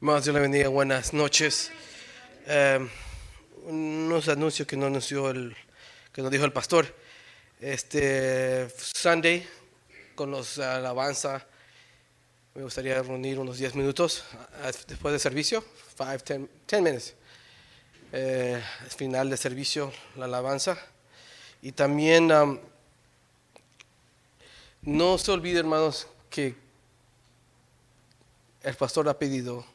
Hermanos, 0.00 0.24
Dios 0.24 0.34
le 0.34 0.40
bendiga. 0.40 0.68
Buenas 0.68 1.14
noches. 1.14 1.70
Eh, 2.46 2.86
unos 3.64 4.28
anuncios 4.28 4.66
que 4.66 4.76
nos 4.76 4.88
anunció 4.88 5.30
el, 5.30 5.56
que 6.12 6.20
nos 6.20 6.32
dijo 6.32 6.44
el 6.44 6.52
pastor. 6.52 6.92
Este 7.60 8.68
Sunday 8.76 9.46
con 10.16 10.32
los 10.32 10.58
alabanza. 10.58 11.46
Me 12.54 12.62
gustaría 12.64 13.00
reunir 13.02 13.38
unos 13.38 13.56
10 13.56 13.76
minutos 13.76 14.24
ah, 14.62 14.72
después 14.88 15.12
del 15.12 15.20
servicio, 15.20 15.64
5, 15.96 16.48
10 16.68 16.82
minutos. 16.82 17.14
Eh, 18.12 18.60
final 18.94 19.30
del 19.30 19.38
servicio, 19.38 19.92
la 20.16 20.24
alabanza. 20.24 20.76
Y 21.62 21.70
también 21.72 22.28
no 24.82 25.18
se 25.18 25.30
olvide, 25.30 25.60
hermanos, 25.60 26.08
que 26.28 26.56
el 28.62 28.74
pastor 28.74 29.08
ha 29.08 29.18
pedido 29.18 29.73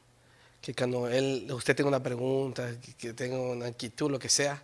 que 0.61 0.73
cuando 0.73 1.07
él, 1.07 1.47
usted 1.51 1.75
tenga 1.75 1.87
una 1.87 2.03
pregunta, 2.03 2.75
que 2.97 3.13
tenga 3.13 3.39
una 3.39 3.69
inquietud, 3.69 4.11
lo 4.11 4.19
que 4.19 4.29
sea, 4.29 4.61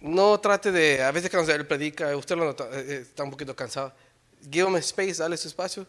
no 0.00 0.40
trate 0.40 0.72
de, 0.72 1.02
a 1.02 1.10
veces 1.10 1.30
cuando 1.30 1.52
él 1.52 1.66
predica, 1.66 2.16
usted 2.16 2.36
lo 2.36 2.44
nota, 2.44 2.64
eh, 2.72 2.84
eh, 2.88 2.98
está 3.02 3.22
un 3.22 3.30
poquito 3.30 3.54
cansado, 3.54 3.92
give 4.50 4.68
him 4.68 4.76
space, 4.76 5.14
dale 5.14 5.36
su 5.36 5.48
espacio. 5.48 5.86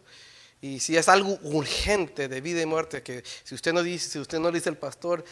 Y 0.60 0.78
si 0.78 0.96
es 0.96 1.08
algo 1.08 1.38
urgente 1.42 2.28
de 2.28 2.40
vida 2.40 2.62
y 2.62 2.66
muerte, 2.66 3.02
que 3.02 3.24
si 3.42 3.54
usted 3.54 3.72
no 3.72 3.82
dice, 3.82 4.08
si 4.08 4.18
usted 4.20 4.38
no 4.38 4.52
dice 4.52 4.68
el 4.68 4.76
pastor, 4.76 5.24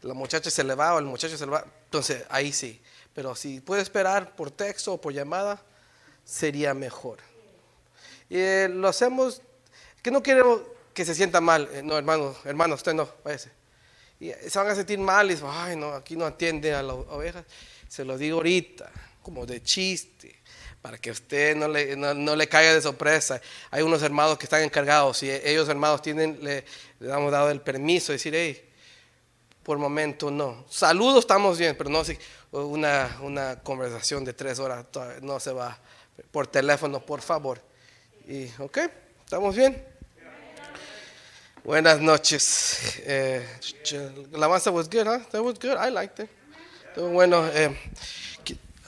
la 0.00 0.14
muchacha 0.14 0.50
se 0.50 0.64
le 0.64 0.74
va 0.74 0.94
o 0.94 0.98
el 0.98 1.04
muchacho 1.04 1.38
se 1.38 1.44
le 1.44 1.52
va, 1.52 1.64
entonces 1.84 2.24
ahí 2.28 2.52
sí. 2.52 2.80
Pero 3.14 3.36
si 3.36 3.60
puede 3.60 3.82
esperar 3.82 4.34
por 4.34 4.50
texto 4.50 4.94
o 4.94 5.00
por 5.00 5.12
llamada, 5.12 5.62
sería 6.24 6.74
mejor. 6.74 7.18
Y 8.28 8.38
eh, 8.38 8.68
lo 8.68 8.88
hacemos, 8.88 9.42
que 10.02 10.10
no 10.10 10.22
queremos 10.22 10.62
que 10.92 11.04
se 11.04 11.14
sienta 11.14 11.40
mal. 11.40 11.68
Eh, 11.72 11.82
no, 11.82 11.96
hermano, 11.96 12.34
hermano, 12.44 12.74
usted 12.74 12.94
no, 12.94 13.08
váyase. 13.24 13.50
Y 14.20 14.30
se 14.48 14.58
van 14.58 14.68
a 14.68 14.74
sentir 14.74 14.98
mal 14.98 15.26
y 15.26 15.34
dicen, 15.34 15.48
ay, 15.50 15.76
no, 15.76 15.92
aquí 15.94 16.16
no 16.16 16.24
atiende 16.24 16.72
a 16.74 16.82
las 16.82 16.94
ovejas. 16.94 17.44
Se 17.88 18.04
lo 18.04 18.16
digo 18.16 18.38
ahorita, 18.38 18.90
como 19.22 19.44
de 19.46 19.62
chiste, 19.62 20.40
para 20.80 20.98
que 20.98 21.10
usted 21.10 21.56
no 21.56 21.68
le, 21.68 21.96
no, 21.96 22.36
le 22.36 22.48
caiga 22.48 22.72
de 22.72 22.80
sorpresa. 22.80 23.40
Hay 23.70 23.82
unos 23.82 24.02
hermanos 24.02 24.38
que 24.38 24.46
están 24.46 24.62
encargados 24.62 25.22
y 25.22 25.30
ellos 25.30 25.68
hermanos 25.68 26.02
tienen, 26.02 26.38
le, 26.42 26.64
le 27.00 27.12
hemos 27.12 27.32
dado 27.32 27.50
el 27.50 27.60
permiso 27.60 28.12
de 28.12 28.18
decir, 28.18 28.34
hey, 28.34 28.70
por 29.62 29.78
momento 29.78 30.30
no. 30.30 30.64
Saludos 30.68 31.20
estamos 31.20 31.58
bien, 31.58 31.76
pero 31.76 31.90
no 31.90 32.02
una, 32.52 33.18
una 33.22 33.60
conversación 33.60 34.24
de 34.24 34.32
tres 34.32 34.58
horas 34.58 34.86
no 35.20 35.40
se 35.40 35.52
va 35.52 35.78
por 36.30 36.46
teléfono, 36.46 37.04
por 37.04 37.22
favor. 37.22 37.60
Y, 38.26 38.48
ok, 38.58 38.78
estamos 39.24 39.56
bien. 39.56 39.91
Buenas 41.64 42.00
noches. 42.00 43.00
Eh, 43.06 43.46
la 44.32 44.48
masa 44.48 44.72
was 44.72 44.88
good, 44.88 45.06
huh? 45.06 45.20
That 45.30 45.44
was 45.44 45.56
good. 45.60 45.76
I 45.76 45.90
liked 45.90 46.18
it. 46.18 46.28
bueno. 46.96 47.46
Eh, 47.52 47.72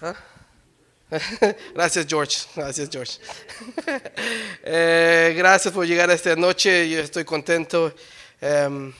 ¿ah? 0.02 0.14
gracias, 1.72 2.04
George. 2.04 2.48
Gracias, 2.56 2.88
George. 2.90 3.20
Eh, 4.64 5.34
gracias 5.36 5.72
por 5.72 5.86
llegar 5.86 6.10
esta 6.10 6.34
noche. 6.34 6.90
Yo 6.90 6.98
estoy 6.98 7.24
contento. 7.24 7.94
Em, 8.40 8.92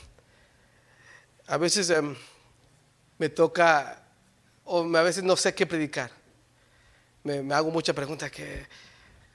a 1.48 1.56
veces 1.56 1.90
em, 1.90 2.14
me 3.18 3.28
toca, 3.28 4.00
o 4.64 4.84
a 4.96 5.02
veces 5.02 5.24
no 5.24 5.34
sé 5.34 5.52
qué 5.52 5.66
predicar. 5.66 6.12
Me, 7.24 7.42
me 7.42 7.52
hago 7.54 7.72
muchas 7.72 7.96
preguntas 7.96 8.30
que 8.30 8.68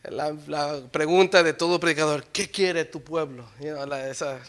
la, 0.03 0.81
pregunta 0.91 1.43
de 1.43 1.53
todo 1.53 1.79
predicador, 1.79 2.25
¿qué 2.31 2.49
quiere 2.49 2.85
tu 2.85 3.01
pueblo? 3.01 3.45
esa 4.09 4.39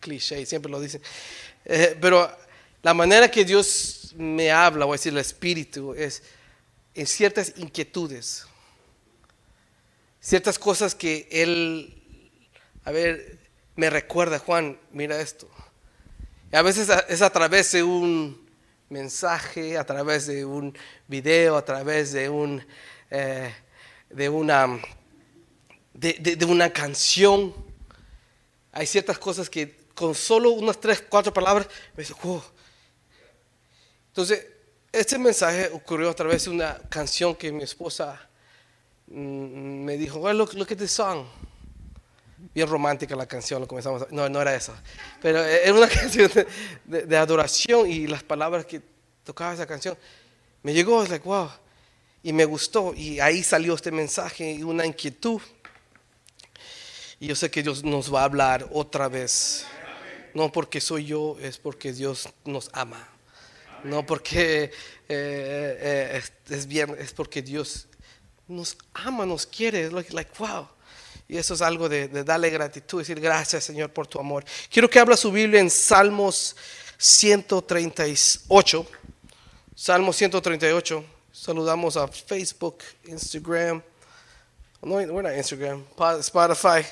cliché, 0.00 0.44
siempre 0.44 0.70
lo 0.70 0.80
dicen. 0.80 1.00
Eh, 1.64 1.96
pero 2.00 2.30
la 2.82 2.92
manera 2.92 3.30
que 3.30 3.44
Dios 3.44 4.12
me 4.16 4.50
habla, 4.50 4.84
a 4.84 4.88
decir 4.90 5.12
el 5.12 5.18
Espíritu, 5.18 5.94
es 5.94 6.22
en 6.94 7.06
ciertas 7.06 7.54
inquietudes, 7.56 8.44
ciertas 10.20 10.58
cosas 10.58 10.94
que 10.94 11.28
Él, 11.30 11.94
a 12.84 12.90
ver, 12.90 13.38
me 13.76 13.88
recuerda, 13.88 14.38
Juan, 14.38 14.78
mira 14.92 15.20
esto. 15.20 15.48
A 16.52 16.60
veces 16.60 16.90
es 17.08 17.22
a 17.22 17.30
través 17.30 17.72
de 17.72 17.82
un 17.82 18.46
mensaje, 18.90 19.78
a 19.78 19.86
través 19.86 20.26
de 20.26 20.44
un 20.44 20.76
video, 21.08 21.56
a 21.56 21.64
través 21.64 22.12
de 22.12 22.28
un... 22.28 22.62
Eh, 23.10 23.50
de 24.12 24.28
una, 24.28 24.80
de, 25.94 26.46
una 26.48 26.70
canción. 26.70 27.54
Hay 28.72 28.86
ciertas 28.86 29.18
cosas 29.18 29.50
que 29.50 29.76
con 29.94 30.14
solo 30.14 30.50
unas 30.50 30.80
tres, 30.80 31.04
cuatro 31.08 31.32
palabras 31.32 31.68
me 31.96 32.02
dice, 32.02 32.14
Entonces, 34.08 34.46
este 34.90 35.18
mensaje 35.18 35.70
ocurrió 35.72 36.10
a 36.10 36.14
través 36.14 36.44
de 36.44 36.50
una 36.50 36.78
canción 36.88 37.34
que 37.34 37.52
mi 37.52 37.62
esposa 37.62 38.28
mm, 39.06 39.84
me 39.84 39.96
dijo, 39.96 40.18
well, 40.18 40.36
look, 40.36 40.54
look 40.54 40.68
at 40.70 40.76
this 40.76 40.92
song. 40.92 41.26
Bien 42.54 42.68
romántica 42.68 43.14
la 43.14 43.26
canción, 43.26 43.60
lo 43.60 43.68
comenzamos 43.68 44.10
no, 44.10 44.28
no 44.28 44.42
era 44.42 44.54
eso. 44.54 44.74
Pero 45.20 45.42
era 45.42 45.72
una 45.72 45.88
canción 46.00 46.30
de, 46.84 47.16
adoración 47.16 47.88
y 47.88 48.06
las 48.06 48.22
palabras 48.22 48.66
que 48.66 48.82
tocaba 49.24 49.54
esa 49.54 49.66
canción. 49.66 49.96
Me 50.62 50.72
llegó, 50.72 51.02
es 51.02 51.08
like, 51.08 51.26
wow 51.26 51.48
y 52.22 52.32
me 52.32 52.44
gustó 52.44 52.94
y 52.94 53.20
ahí 53.20 53.42
salió 53.42 53.74
este 53.74 53.90
mensaje 53.90 54.52
y 54.52 54.62
una 54.62 54.86
inquietud. 54.86 55.40
Y 57.18 57.28
yo 57.28 57.36
sé 57.36 57.50
que 57.50 57.62
Dios 57.62 57.84
nos 57.84 58.12
va 58.12 58.22
a 58.22 58.24
hablar 58.24 58.68
otra 58.72 59.08
vez. 59.08 59.64
No 60.34 60.50
porque 60.50 60.80
soy 60.80 61.06
yo, 61.06 61.36
es 61.40 61.58
porque 61.58 61.92
Dios 61.92 62.28
nos 62.44 62.70
ama. 62.72 63.08
No 63.84 64.06
porque 64.06 64.64
eh, 64.64 64.70
eh, 65.08 66.22
es, 66.48 66.66
bien, 66.66 66.96
es 66.98 67.12
porque 67.12 67.42
Dios 67.42 67.86
nos 68.48 68.76
ama, 68.94 69.26
nos 69.26 69.46
quiere. 69.46 69.84
Es 69.84 70.12
like, 70.12 70.30
wow. 70.38 70.68
Y 71.28 71.36
eso 71.36 71.54
es 71.54 71.62
algo 71.62 71.88
de, 71.88 72.08
de, 72.08 72.24
darle 72.24 72.50
gratitud, 72.50 72.98
decir 72.98 73.20
gracias 73.20 73.64
Señor 73.64 73.92
por 73.92 74.06
tu 74.06 74.18
amor. 74.18 74.44
Quiero 74.70 74.88
que 74.88 74.98
habla 74.98 75.16
su 75.16 75.30
Biblia 75.32 75.60
en 75.60 75.70
Salmos 75.70 76.56
138. 76.98 78.86
Salmos 79.74 80.16
138. 80.16 81.04
Saludamos 81.32 81.96
a 81.96 82.06
Facebook, 82.06 82.82
Instagram. 83.04 83.82
No, 84.82 84.96
we're 84.96 85.22
not 85.22 85.32
Instagram. 85.32 85.82
Spotify. 86.20 86.84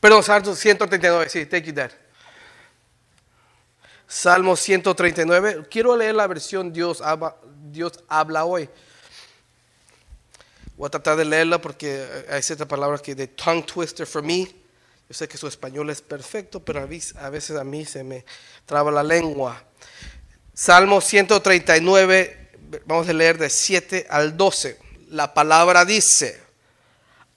Perdón, 0.00 0.22
Salmo 0.22 0.54
139. 0.54 1.28
Sí, 1.28 1.44
thank 1.44 1.64
you, 1.64 1.72
Dad. 1.72 1.90
Salmo 4.06 4.54
139. 4.54 5.66
Quiero 5.68 5.96
leer 5.96 6.14
la 6.14 6.26
versión 6.28 6.72
Dios 6.72 7.00
habla, 7.00 7.34
Dios 7.70 8.04
habla 8.08 8.44
hoy. 8.44 8.70
Voy 10.76 10.86
a 10.86 10.90
tratar 10.90 11.16
de 11.16 11.24
leerla 11.24 11.60
porque 11.60 12.06
hay 12.30 12.42
ciertas 12.42 12.68
palabras 12.68 13.02
que 13.02 13.16
de 13.16 13.26
tongue 13.26 13.64
twister 13.64 14.06
for 14.06 14.22
me. 14.22 14.48
Yo 15.08 15.14
sé 15.14 15.26
que 15.26 15.38
su 15.38 15.48
español 15.48 15.88
es 15.88 16.02
perfecto, 16.02 16.60
pero 16.60 16.80
a 16.80 16.84
veces 17.30 17.56
a 17.56 17.64
mí 17.64 17.86
se 17.86 18.04
me 18.04 18.26
traba 18.66 18.90
la 18.90 19.02
lengua. 19.02 19.64
Salmo 20.52 21.00
139, 21.00 22.50
vamos 22.84 23.08
a 23.08 23.12
leer 23.14 23.38
de 23.38 23.48
7 23.48 24.06
al 24.10 24.36
12. 24.36 24.78
La 25.08 25.32
palabra 25.32 25.86
dice, 25.86 26.38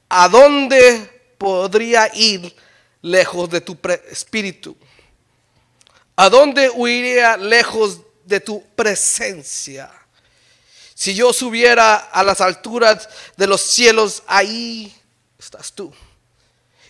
¿a 0.10 0.28
dónde 0.28 1.34
podría 1.38 2.14
ir 2.14 2.54
lejos 3.02 3.50
de 3.50 3.62
tu 3.62 3.78
espíritu? 4.10 4.76
¿A 6.18 6.30
dónde 6.30 6.70
huiría 6.70 7.38
lejos 7.38 8.02
de 8.26 8.42
tu 8.42 8.66
presencia? 8.76 9.90
Si 10.94 11.16
yo 11.16 11.32
subiera 11.32 11.96
a 11.96 12.22
las 12.22 12.42
alturas 12.42 13.08
de 13.38 13.48
los 13.48 13.62
cielos, 13.62 14.24
ahí 14.28 14.94
estás 15.40 15.72
tú. 15.72 15.94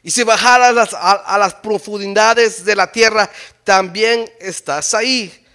Y 0.04 0.10
si 0.10 0.24
bajaras 0.24 0.94
a, 0.94 1.38
las 1.38 1.54
profundidades 1.56 2.66
de 2.66 2.76
la 2.76 2.92
tierra, 2.92 3.30
también 3.64 4.30
estás 4.40 4.94
ahí. 4.96 5.46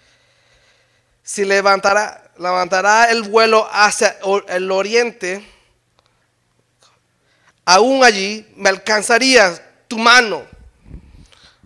Si 1.23 1.45
levantará, 1.45 2.31
levantará 2.39 3.11
el 3.11 3.23
vuelo 3.23 3.69
hacia 3.73 4.19
el 4.49 4.71
oriente, 4.71 5.45
aún 7.65 8.05
allí 8.05 8.47
me 8.55 8.69
alcanzaría 8.69 9.85
tu 9.89 9.99
mano. 9.99 10.47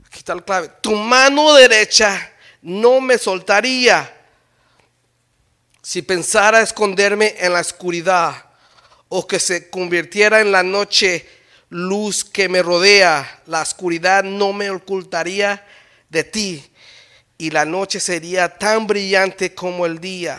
Aquí 0.07 0.19
está 0.19 0.35
la 0.35 0.43
clave. 0.43 0.71
Tu 0.81 0.95
mano 0.97 1.53
derecha 1.53 2.33
no 2.63 3.03
me 3.03 3.19
soltaría. 3.19 4.17
Si 5.83 6.01
pensara 6.01 6.63
esconderme 6.63 7.35
en 7.39 7.53
la 7.53 7.61
oscuridad 7.61 8.45
o 9.09 9.27
que 9.27 9.39
se 9.39 9.69
convirtiera 9.69 10.41
en 10.41 10.53
la 10.53 10.63
noche 10.63 11.40
luz 11.71 12.25
que 12.25 12.49
me 12.49 12.63
rodea, 12.63 13.43
la 13.47 13.63
oscuridad 13.63 14.23
no 14.25 14.53
me 14.53 14.71
ocultaría 14.71 15.65
de 16.09 16.25
ti 16.25 16.71
y 17.39 17.51
la 17.51 17.65
noche 17.65 18.01
sería 18.01 18.59
tan 18.59 18.87
brillante 18.87 19.55
como 19.55 19.87
el 19.87 19.99
día. 19.99 20.39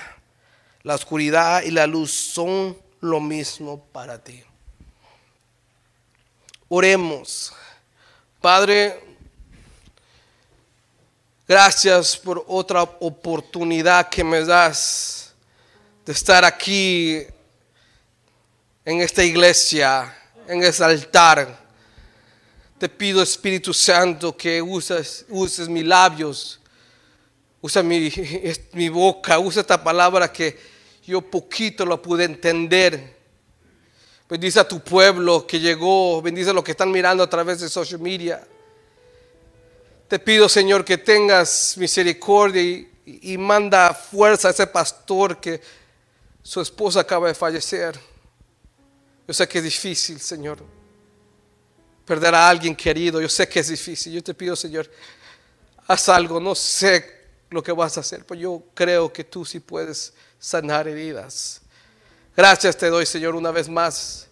La 0.83 0.95
oscuridad 0.95 1.63
y 1.63 1.71
la 1.71 1.87
luz 1.87 2.11
son 2.11 2.77
lo 2.99 3.19
mismo 3.19 3.83
para 3.85 4.23
ti. 4.23 4.43
Oremos. 6.67 7.53
Padre, 8.39 8.99
gracias 11.47 12.17
por 12.17 12.43
otra 12.47 12.83
oportunidad 12.83 14.09
que 14.09 14.23
me 14.23 14.43
das 14.43 15.33
de 16.05 16.13
estar 16.13 16.43
aquí 16.43 17.25
en 18.83 19.01
esta 19.01 19.23
iglesia, 19.23 20.15
en 20.51 20.63
este 20.63 20.83
altar. 20.83 21.57
Te 22.77 22.89
pido, 22.89 23.21
Espíritu 23.21 23.74
Santo, 23.74 24.36
que 24.36 24.62
uses, 24.62 25.25
uses 25.30 25.69
mis 25.69 25.86
labios, 25.86 26.59
usa 27.62 27.81
mi, 27.81 28.12
mi 28.74 28.89
boca, 28.89 29.39
usa 29.39 29.62
esta 29.62 29.81
palabra 29.81 30.31
que 30.31 30.59
yo 31.06 31.21
poquito 31.21 31.86
lo 31.86 32.01
pude 32.01 32.25
entender. 32.25 33.21
Bendice 34.27 34.59
a 34.59 34.68
tu 34.68 34.81
pueblo 34.81 35.48
que 35.48 35.59
llegó, 35.59 36.21
bendice 36.21 36.50
a 36.50 36.53
los 36.53 36.63
que 36.63 36.71
están 36.71 36.92
mirando 36.92 37.24
a 37.24 37.30
través 37.30 37.62
de 37.62 37.69
social 37.69 38.01
media. 38.01 38.45
Te 40.09 40.19
pido, 40.19 40.50
Señor, 40.50 40.83
que 40.83 40.98
tengas 40.98 41.75
misericordia 41.77 42.62
y, 42.62 42.89
y 43.06 43.38
manda 43.38 43.94
fuerza 43.94 44.50
a 44.50 44.51
ese 44.51 44.68
pastor 44.68 45.39
que 45.39 45.62
su 46.44 46.59
esposa 46.59 47.00
acaba 47.01 47.30
de 47.30 47.36
fallecer. 47.36 48.10
Yo 49.31 49.33
sé 49.33 49.47
que 49.47 49.59
es 49.59 49.63
difícil, 49.63 50.19
Señor, 50.19 50.61
perder 52.05 52.35
a 52.35 52.49
alguien 52.49 52.75
querido. 52.75 53.21
Yo 53.21 53.29
sé 53.29 53.47
que 53.47 53.61
es 53.61 53.69
difícil. 53.69 54.11
Yo 54.11 54.21
te 54.21 54.33
pido, 54.33 54.57
Señor, 54.57 54.91
haz 55.87 56.09
algo. 56.09 56.37
No 56.37 56.53
sé 56.53 57.29
lo 57.49 57.63
que 57.63 57.71
vas 57.71 57.95
a 57.95 58.01
hacer, 58.01 58.25
pero 58.25 58.41
yo 58.41 58.61
creo 58.73 59.13
que 59.13 59.23
tú 59.23 59.45
sí 59.45 59.61
puedes 59.61 60.13
sanar 60.37 60.85
heridas. 60.89 61.61
Gracias 62.35 62.75
te 62.75 62.89
doy, 62.89 63.05
Señor, 63.05 63.33
una 63.33 63.51
vez 63.51 63.69
más, 63.69 64.27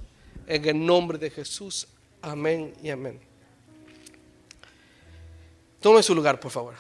en 0.46 0.66
el 0.66 0.86
nombre 0.86 1.18
de 1.18 1.30
Jesús. 1.30 1.88
Amén 2.22 2.74
y 2.84 2.90
amén. 2.90 3.22
Tome 5.80 6.04
su 6.04 6.14
lugar, 6.14 6.42
por 6.42 6.52
favor. 6.52 6.76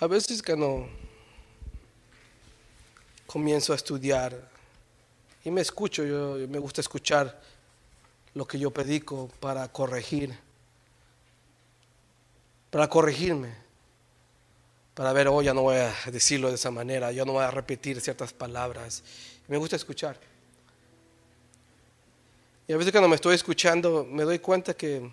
A 0.00 0.06
veces 0.06 0.42
que 0.42 0.56
no 0.56 0.88
comienzo 3.26 3.72
a 3.72 3.76
estudiar 3.76 4.48
y 5.44 5.50
me 5.50 5.60
escucho, 5.60 6.04
yo, 6.04 6.36
me 6.48 6.58
gusta 6.58 6.80
escuchar 6.80 7.40
lo 8.34 8.46
que 8.46 8.58
yo 8.58 8.70
predico 8.70 9.30
para 9.40 9.68
corregir, 9.68 10.36
para 12.70 12.88
corregirme 12.88 13.70
para 15.00 15.14
ver, 15.14 15.28
oh, 15.28 15.40
ya 15.40 15.54
no 15.54 15.62
voy 15.62 15.76
a 15.76 15.94
decirlo 16.10 16.48
de 16.48 16.56
esa 16.56 16.70
manera, 16.70 17.10
yo 17.10 17.24
no 17.24 17.32
voy 17.32 17.42
a 17.42 17.50
repetir 17.50 17.98
ciertas 18.02 18.34
palabras. 18.34 19.02
Me 19.48 19.56
gusta 19.56 19.76
escuchar. 19.76 20.20
Y 22.68 22.74
a 22.74 22.76
veces 22.76 22.92
cuando 22.92 23.08
me 23.08 23.14
estoy 23.14 23.34
escuchando 23.34 24.04
me 24.04 24.24
doy 24.24 24.38
cuenta 24.40 24.74
que, 24.74 25.10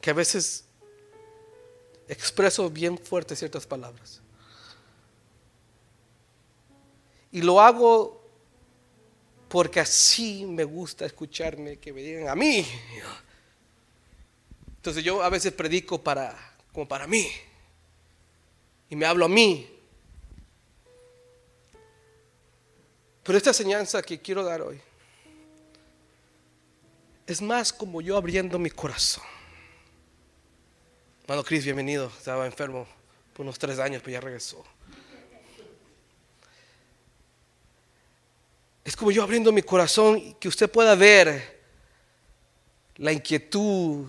que 0.00 0.10
a 0.10 0.14
veces 0.14 0.63
expreso 2.08 2.68
bien 2.70 2.98
fuerte 2.98 3.36
ciertas 3.36 3.66
palabras. 3.66 4.20
Y 7.32 7.42
lo 7.42 7.60
hago 7.60 8.22
porque 9.48 9.80
así 9.80 10.44
me 10.46 10.64
gusta 10.64 11.06
escucharme, 11.06 11.78
que 11.78 11.92
me 11.92 12.02
digan 12.02 12.28
a 12.28 12.34
mí. 12.34 12.66
Entonces 14.76 15.02
yo 15.02 15.22
a 15.22 15.28
veces 15.28 15.52
predico 15.52 16.02
para 16.02 16.36
como 16.72 16.86
para 16.86 17.06
mí. 17.06 17.28
Y 18.90 18.96
me 18.96 19.06
hablo 19.06 19.24
a 19.24 19.28
mí. 19.28 19.70
Pero 23.22 23.38
esta 23.38 23.50
enseñanza 23.50 24.02
que 24.02 24.20
quiero 24.20 24.44
dar 24.44 24.60
hoy 24.60 24.80
es 27.26 27.40
más 27.40 27.72
como 27.72 28.00
yo 28.00 28.16
abriendo 28.16 28.58
mi 28.58 28.70
corazón. 28.70 29.33
Hermano 31.26 31.42
Cris, 31.42 31.64
bienvenido. 31.64 32.12
Estaba 32.18 32.44
enfermo 32.44 32.86
por 33.32 33.44
unos 33.44 33.58
tres 33.58 33.78
años, 33.78 34.02
pero 34.04 34.12
ya 34.12 34.20
regresó. 34.20 34.62
Es 38.84 38.94
como 38.94 39.10
yo 39.10 39.22
abriendo 39.22 39.50
mi 39.50 39.62
corazón 39.62 40.34
que 40.34 40.48
usted 40.48 40.70
pueda 40.70 40.94
ver 40.94 41.62
la 42.96 43.10
inquietud 43.10 44.06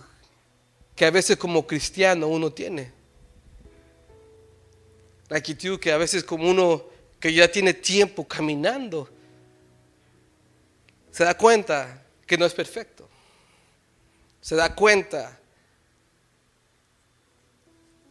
que 0.94 1.06
a 1.06 1.10
veces 1.10 1.38
como 1.38 1.66
cristiano 1.66 2.28
uno 2.28 2.52
tiene. 2.52 2.92
La 5.30 5.38
actitud 5.38 5.80
que 5.80 5.94
a 5.94 5.98
veces 5.98 6.22
como 6.22 6.50
uno 6.50 6.84
que 7.18 7.34
ya 7.34 7.50
tiene 7.50 7.74
tiempo 7.74 8.28
caminando, 8.28 9.10
se 11.12 11.24
da 11.24 11.38
cuenta 11.38 12.04
que 12.28 12.38
no 12.38 12.46
es 12.46 12.54
perfecto. 12.54 13.08
Se 14.42 14.58
da 14.58 14.76
cuenta 14.76 15.40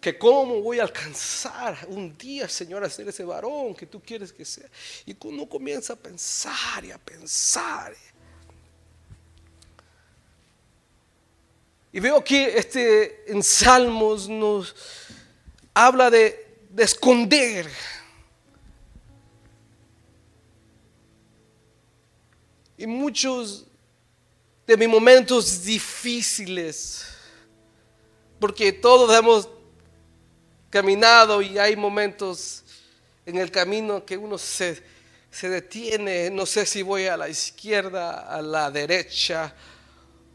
que 0.04 0.18
cómo 0.18 0.60
voy 0.60 0.80
a 0.80 0.82
alcanzar 0.82 1.78
un 1.88 2.14
día, 2.18 2.46
Señor, 2.46 2.84
a 2.84 2.90
ser 2.90 3.08
ese 3.08 3.24
varón 3.24 3.74
que 3.74 3.86
tú 3.86 4.02
quieres 4.02 4.34
que 4.34 4.44
sea. 4.44 4.68
Y 5.06 5.16
uno 5.26 5.48
comienza 5.48 5.94
a 5.94 5.96
pensar 5.96 6.84
y 6.84 6.90
a 6.90 6.98
pensar. 6.98 7.96
Y 11.90 12.00
veo 12.00 12.22
que 12.22 12.54
este, 12.54 13.32
en 13.32 13.42
Salmos 13.42 14.28
nos 14.28 14.76
habla 15.72 16.10
de, 16.10 16.58
de 16.68 16.84
esconder. 16.84 17.66
Y 22.76 22.86
muchos 22.86 23.64
de 24.66 24.76
mis 24.76 24.88
momentos 24.88 25.64
difíciles, 25.64 27.06
porque 28.38 28.70
todos 28.70 29.10
hemos 29.18 29.53
caminado 30.74 31.40
y 31.40 31.56
hay 31.56 31.76
momentos 31.76 32.64
en 33.24 33.36
el 33.36 33.52
camino 33.52 34.04
que 34.04 34.16
uno 34.16 34.36
se, 34.36 34.82
se 35.30 35.48
detiene, 35.48 36.30
no 36.30 36.46
sé 36.46 36.66
si 36.66 36.82
voy 36.82 37.06
a 37.06 37.16
la 37.16 37.28
izquierda, 37.28 38.22
a 38.28 38.42
la 38.42 38.72
derecha, 38.72 39.54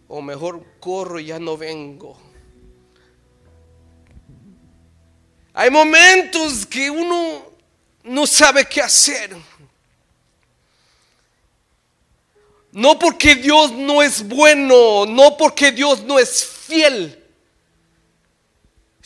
o 0.07 0.21
mejor 0.21 0.65
corro 0.79 1.19
y 1.19 1.25
ya 1.25 1.39
no 1.39 1.57
vengo. 1.57 2.17
Hay 5.55 5.69
momentos 5.69 6.65
que 6.65 6.89
uno 6.89 7.51
no 8.03 8.25
sabe 8.25 8.63
qué 8.63 8.81
hacer. 8.81 9.35
No 12.71 12.97
porque 12.97 13.35
Dios 13.35 13.73
no 13.73 14.01
es 14.01 14.25
bueno, 14.25 15.05
no 15.05 15.35
porque 15.35 15.73
Dios 15.73 16.01
no 16.03 16.17
es 16.17 16.45
fiel, 16.45 17.18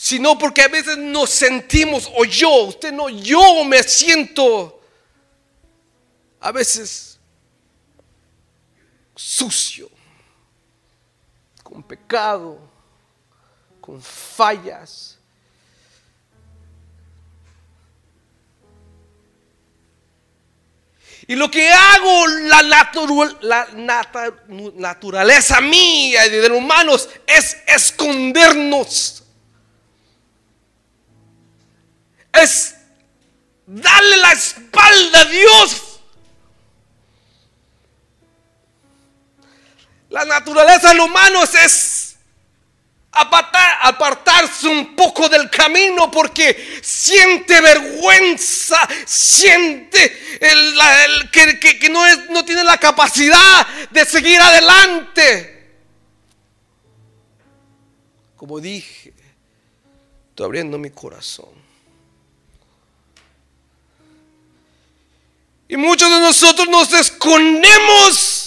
sino 0.04 0.38
porque 0.38 0.64
a 0.64 0.68
veces 0.68 0.98
nos 0.98 1.30
sentimos, 1.30 2.12
o 2.14 2.26
yo, 2.26 2.66
usted 2.66 2.92
no, 2.92 3.08
yo 3.08 3.64
me 3.64 3.82
siento 3.84 4.82
a 6.42 6.52
veces 6.52 7.18
sucio 9.16 9.90
con 11.64 11.82
pecado, 11.84 12.60
con 13.80 14.02
fallas. 14.02 15.18
Y 21.28 21.36
lo 21.36 21.50
que 21.50 21.72
hago, 21.72 22.28
la, 22.28 22.62
la 22.62 23.72
naturaleza 24.76 25.62
mía 25.62 26.28
y 26.28 26.30
de 26.30 26.50
los 26.50 26.58
humanos 26.58 27.08
es 27.26 27.56
escondernos. 27.66 29.23
Es 32.34 32.76
darle 33.66 34.18
la 34.18 34.32
espalda 34.32 35.22
a 35.22 35.26
Dios 35.26 35.94
La 40.14 40.26
naturaleza 40.26 40.90
del 40.90 41.00
humano 41.00 41.44
es 41.44 42.18
apartarse 43.12 44.68
un 44.68 44.96
poco 44.96 45.28
del 45.28 45.50
camino 45.50 46.12
porque 46.12 46.80
siente 46.84 47.60
vergüenza, 47.60 48.78
siente 49.08 50.40
el, 50.40 51.32
que, 51.32 51.90
no, 51.90 52.06
no 52.30 52.46
tiene 52.46 52.64
la 52.64 52.78
capacidad 52.78 53.66
de 53.90 54.06
seguir 54.06 54.40
adelante. 54.40 55.74
Como 58.36 58.60
dije, 58.60 59.16
estoy 60.30 60.46
abriendo 60.46 60.78
mi 60.78 60.92
corazón. 60.92 61.63
Y 65.74 65.78
muchos 65.78 66.08
de 66.12 66.20
nosotros 66.20 66.70
nos 66.70 66.94
escondemos 66.94 68.44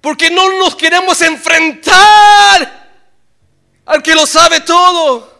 Porque 0.00 0.30
no 0.30 0.60
nos 0.60 0.76
queremos 0.76 1.20
enfrentar 1.22 2.88
al 3.84 4.00
que 4.00 4.14
lo 4.14 4.26
sabe 4.26 4.60
todo. 4.60 5.36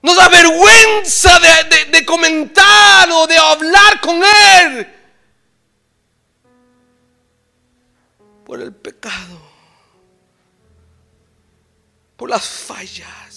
Nos 0.00 0.16
da 0.16 0.30
vergüenza 0.30 1.38
de, 1.38 1.84
de 1.90 2.06
comentar 2.06 3.10
o 3.12 3.26
de 3.26 3.36
hablar 3.36 4.00
con 4.00 4.22
Él 4.24 4.94
por 8.46 8.62
el 8.62 8.72
pecado, 8.72 9.38
por 12.16 12.30
las 12.30 12.48
fallas. 12.48 13.27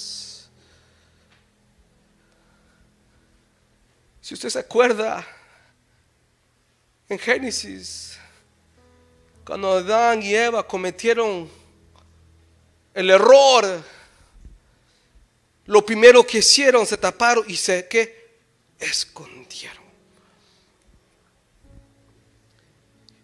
Si 4.31 4.35
usted 4.35 4.49
se 4.49 4.59
acuerda, 4.59 5.27
en 7.09 7.19
Génesis, 7.19 8.17
cuando 9.43 9.73
Adán 9.73 10.23
y 10.23 10.33
Eva 10.33 10.65
cometieron 10.65 11.51
el 12.93 13.09
error, 13.09 13.83
lo 15.65 15.85
primero 15.85 16.25
que 16.25 16.37
hicieron 16.37 16.85
se 16.85 16.95
taparon 16.95 17.43
y 17.45 17.57
se 17.57 17.89
que 17.89 18.37
escondieron. 18.79 19.83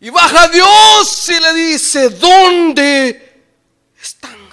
Y 0.02 0.10
baja 0.10 0.50
Dios 0.50 1.30
y 1.30 1.40
le 1.40 1.54
dice, 1.54 2.10
¿dónde 2.10 3.46
están? 3.98 4.47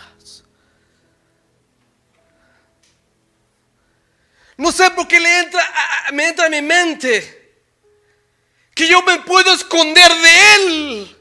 No 4.56 4.70
sé 4.70 4.90
por 4.92 5.08
qué 5.08 5.18
le 5.18 5.38
entra, 5.40 5.62
me 6.12 6.28
entra 6.28 6.46
a 6.46 6.48
mi 6.48 6.62
mente 6.62 7.44
que 8.74 8.88
yo 8.88 9.02
me 9.02 9.20
puedo 9.20 9.52
esconder 9.52 10.12
de 10.12 10.54
Él. 10.54 11.16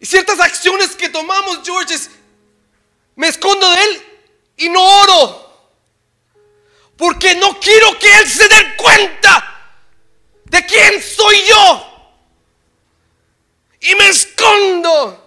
Y 0.00 0.06
ciertas 0.06 0.40
acciones 0.40 0.94
que 0.94 1.08
tomamos, 1.08 1.60
George, 1.64 1.94
es, 1.94 2.10
me 3.14 3.28
escondo 3.28 3.70
de 3.70 3.84
Él 3.84 4.02
y 4.58 4.68
no 4.68 4.82
oro. 4.82 5.70
Porque 6.96 7.34
no 7.34 7.58
quiero 7.60 7.98
que 7.98 8.14
Él 8.18 8.28
se 8.28 8.48
dé 8.48 8.76
cuenta 8.76 9.72
de 10.44 10.64
quién 10.64 11.02
soy 11.02 11.42
yo. 11.46 12.12
Y 13.80 13.94
me 13.94 14.08
escondo. 14.08 15.25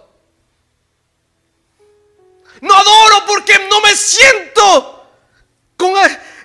No 2.60 2.74
adoro 2.74 3.26
porque 3.26 3.68
no 3.68 3.80
me 3.80 3.94
siento 3.96 5.00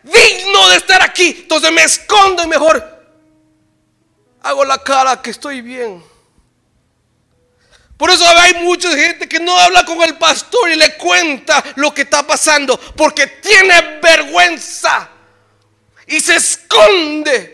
digno 0.06 0.70
de 0.70 0.78
estar 0.78 1.02
aquí. 1.02 1.38
Entonces 1.42 1.72
me 1.72 1.84
escondo 1.84 2.44
y 2.44 2.48
mejor 2.48 2.96
hago 4.42 4.64
la 4.66 4.78
cara 4.78 5.22
que 5.22 5.32
estoy 5.32 5.62
bien. 5.62 6.04
Por 7.98 8.12
eso 8.12 8.26
hay 8.28 8.56
mucha 8.56 8.90
gente 8.96 9.28
que 9.28 9.40
no 9.40 9.58
habla 9.58 9.86
con 9.86 10.02
el 10.02 10.18
pastor 10.18 10.70
y 10.70 10.76
le 10.76 10.98
cuenta 10.98 11.64
lo 11.76 11.94
que 11.94 12.02
está 12.02 12.28
pasando 12.28 12.78
porque 12.78 13.26
tiene 13.28 14.00
vergüenza 14.02 15.10
y 16.08 16.20
se 16.20 16.36
esconde. 16.36 17.54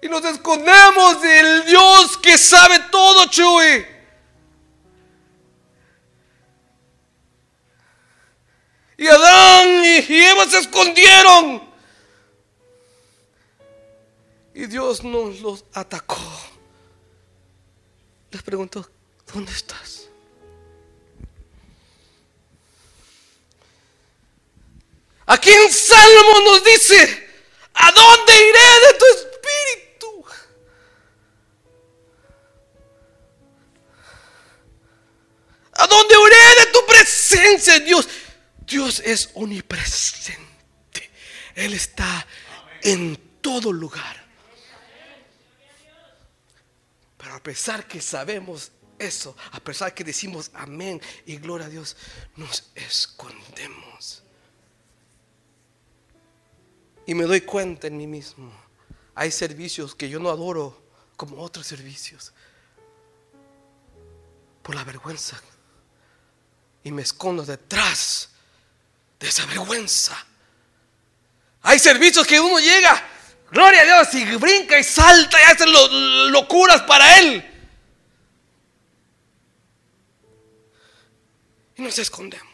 Y 0.00 0.08
nos 0.08 0.24
escondemos 0.26 1.20
del 1.22 1.64
Dios 1.64 2.18
que 2.18 2.38
sabe 2.38 2.78
todo, 2.90 3.26
Chuy. 3.26 3.97
Y 8.98 9.06
Adán 9.06 9.84
y 9.84 10.22
Eva 10.24 10.44
se 10.46 10.58
escondieron. 10.58 11.62
Y 14.52 14.66
Dios 14.66 15.04
nos 15.04 15.38
los 15.38 15.64
atacó. 15.72 16.18
Les 18.32 18.42
preguntó, 18.42 18.90
¿dónde 19.32 19.52
estás? 19.52 20.08
Aquí 25.26 25.50
en 25.50 25.72
Salmo 25.72 26.40
nos 26.44 26.64
dice, 26.64 27.28
¿a 27.74 27.92
dónde 27.92 28.32
iré 28.32 28.86
de 28.86 28.98
tu 28.98 29.04
espíritu? 29.04 30.24
¿A 35.74 35.86
dónde 35.86 36.14
iré 36.14 36.64
de 36.64 36.72
tu 36.72 36.84
presencia, 36.84 37.78
Dios? 37.78 38.08
Dios 38.68 39.00
es 39.00 39.30
omnipresente. 39.34 41.10
Él 41.54 41.72
está 41.72 42.26
en 42.82 43.16
todo 43.40 43.72
lugar. 43.72 44.28
Pero 47.16 47.34
a 47.34 47.42
pesar 47.42 47.88
que 47.88 48.00
sabemos 48.00 48.70
eso, 48.98 49.34
a 49.52 49.60
pesar 49.60 49.94
que 49.94 50.04
decimos 50.04 50.50
amén 50.54 51.00
y 51.24 51.36
gloria 51.36 51.66
a 51.66 51.70
Dios, 51.70 51.96
nos 52.36 52.70
escondemos. 52.74 54.22
Y 57.06 57.14
me 57.14 57.24
doy 57.24 57.40
cuenta 57.40 57.86
en 57.86 57.96
mí 57.96 58.06
mismo. 58.06 58.52
Hay 59.14 59.30
servicios 59.30 59.94
que 59.94 60.10
yo 60.10 60.20
no 60.20 60.28
adoro 60.28 60.80
como 61.16 61.40
otros 61.42 61.66
servicios. 61.66 62.32
Por 64.62 64.74
la 64.74 64.84
vergüenza 64.84 65.40
y 66.84 66.92
me 66.92 67.02
escondo 67.02 67.44
detrás 67.44 68.30
de 69.18 69.28
esa 69.28 69.46
vergüenza. 69.46 70.16
Hay 71.62 71.78
servicios 71.78 72.26
que 72.26 72.40
uno 72.40 72.58
llega, 72.58 73.02
gloria 73.50 73.82
a 73.82 73.84
Dios, 73.84 74.14
y 74.14 74.24
brinca 74.36 74.78
y 74.78 74.84
salta 74.84 75.38
y 75.40 75.44
hace 75.44 75.66
locuras 76.30 76.82
para 76.82 77.18
Él. 77.18 77.44
Y 81.76 81.82
nos 81.82 81.98
escondemos. 81.98 82.48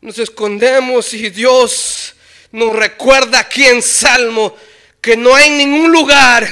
Nos 0.00 0.18
escondemos 0.18 1.14
y 1.14 1.30
Dios 1.30 2.14
nos 2.52 2.76
recuerda 2.76 3.38
aquí 3.38 3.64
en 3.64 3.82
Salmo 3.82 4.54
que 5.00 5.16
no 5.16 5.34
hay 5.34 5.50
ningún 5.50 5.90
lugar 5.90 6.46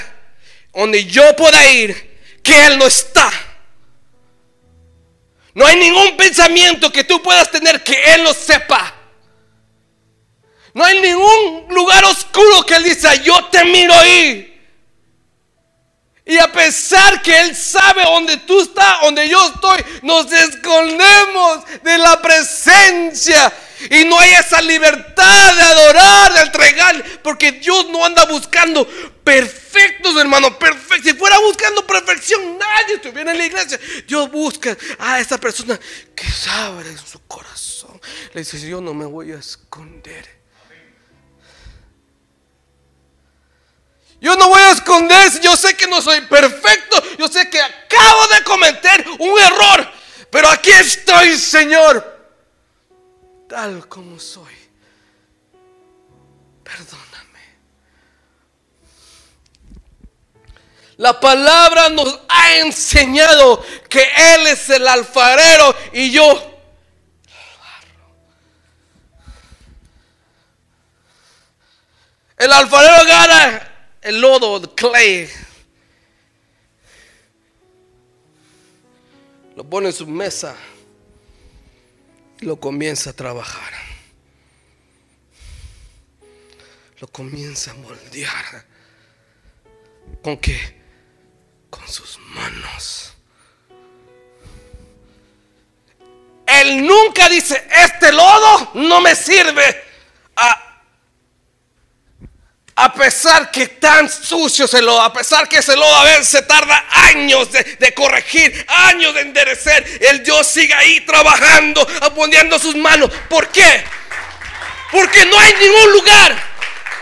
donde 0.72 1.04
yo 1.04 1.36
pueda 1.36 1.70
ir 1.70 2.11
que 2.42 2.66
Él 2.66 2.78
no 2.78 2.86
está. 2.86 3.30
No 5.54 5.66
hay 5.66 5.76
ningún 5.76 6.16
pensamiento 6.16 6.90
que 6.90 7.04
tú 7.04 7.22
puedas 7.22 7.50
tener 7.50 7.82
que 7.82 8.14
Él 8.14 8.24
no 8.24 8.32
sepa. 8.32 8.94
No 10.74 10.84
hay 10.84 11.00
ningún 11.00 11.66
lugar 11.68 12.04
oscuro 12.04 12.64
que 12.64 12.74
Él 12.74 12.84
dice, 12.84 13.22
yo 13.22 13.44
te 13.46 13.64
miro 13.64 13.94
ahí. 13.94 14.48
Y 16.24 16.38
a 16.38 16.50
pesar 16.50 17.20
que 17.20 17.40
Él 17.40 17.54
sabe 17.54 18.04
dónde 18.04 18.38
tú 18.38 18.60
estás, 18.60 19.00
donde 19.02 19.28
yo 19.28 19.44
estoy, 19.48 19.84
nos 20.02 20.32
escondemos 20.32 21.64
de 21.82 21.98
la 21.98 22.22
presencia 22.22 23.52
y 23.90 24.04
no 24.04 24.18
hay 24.18 24.32
esa 24.32 24.60
libertad 24.60 25.54
de 25.54 25.62
adorar, 25.62 26.32
de 26.34 26.40
entregar, 26.40 27.04
porque 27.22 27.52
Dios 27.52 27.88
no 27.88 28.04
anda 28.04 28.24
buscando 28.26 28.86
perfectos, 29.24 30.16
hermano, 30.16 30.58
perfectos. 30.58 31.10
Si 31.12 31.18
fuera 31.18 31.38
buscando 31.38 31.86
perfección, 31.86 32.58
nadie 32.58 32.96
estuviera 32.96 33.32
en 33.32 33.38
la 33.38 33.46
iglesia. 33.46 33.80
Dios 34.06 34.30
busca 34.30 34.76
a 34.98 35.20
esa 35.20 35.38
persona 35.38 35.78
que 36.14 36.28
sabe 36.30 36.88
en 36.88 36.98
su 36.98 37.20
corazón. 37.26 38.00
Le 38.34 38.40
dice, 38.42 38.60
yo 38.68 38.80
no 38.80 38.94
me 38.94 39.06
voy 39.06 39.32
a 39.32 39.36
esconder. 39.36 40.42
Yo 44.20 44.36
no 44.36 44.48
voy 44.48 44.62
a 44.62 44.70
esconder, 44.70 45.40
yo 45.40 45.56
sé 45.56 45.74
que 45.74 45.88
no 45.88 46.00
soy 46.00 46.20
perfecto, 46.20 47.02
yo 47.18 47.26
sé 47.26 47.50
que 47.50 47.60
acabo 47.60 48.28
de 48.28 48.44
cometer 48.44 49.04
un 49.18 49.36
error, 49.36 49.92
pero 50.30 50.48
aquí 50.48 50.70
estoy, 50.70 51.36
Señor 51.36 52.11
tal 53.52 53.86
como 53.86 54.18
soy. 54.18 54.54
Perdóname. 56.64 57.40
La 60.96 61.20
palabra 61.20 61.90
nos 61.90 62.18
ha 62.30 62.56
enseñado 62.60 63.62
que 63.90 64.00
Él 64.00 64.46
es 64.46 64.70
el 64.70 64.88
alfarero 64.88 65.76
y 65.92 66.10
yo 66.10 66.48
El 72.38 72.50
alfarero 72.50 72.94
agarra 72.94 73.96
el 74.00 74.20
lodo, 74.20 74.56
el 74.56 74.70
clay. 74.70 75.30
Lo 79.54 79.62
pone 79.62 79.88
en 79.88 79.92
su 79.92 80.06
mesa 80.08 80.56
lo 82.42 82.56
comienza 82.56 83.10
a 83.10 83.12
trabajar. 83.12 83.72
Lo 86.98 87.08
comienza 87.08 87.70
a 87.70 87.74
moldear. 87.74 88.66
¿Con 90.22 90.36
qué? 90.38 90.80
Con 91.70 91.86
sus 91.88 92.18
manos. 92.34 93.14
Él 96.46 96.86
nunca 96.86 97.28
dice, 97.28 97.66
este 97.70 98.12
lodo 98.12 98.72
no 98.74 99.00
me 99.00 99.14
sirve. 99.14 99.82
A, 100.36 100.82
a 102.82 102.92
pesar 102.92 103.48
que 103.52 103.68
tan 103.68 104.10
sucio 104.10 104.66
se 104.66 104.82
lodo, 104.82 105.00
a 105.02 105.12
pesar 105.12 105.48
que 105.48 105.58
ese 105.58 105.76
lodo 105.76 105.94
a 105.94 106.02
veces 106.02 106.26
se 106.26 106.42
tarda 106.42 106.84
años 106.90 107.52
de, 107.52 107.62
de 107.62 107.94
corregir, 107.94 108.66
años 108.66 109.14
de 109.14 109.20
enderecer, 109.20 110.00
el 110.00 110.24
Dios 110.24 110.48
sigue 110.48 110.74
ahí 110.74 111.00
trabajando, 111.02 111.86
poniendo 112.12 112.58
sus 112.58 112.74
manos. 112.74 113.08
¿Por 113.28 113.48
qué? 113.50 113.84
Porque 114.90 115.24
no 115.26 115.38
hay 115.38 115.54
ningún 115.60 115.92
lugar 115.92 116.36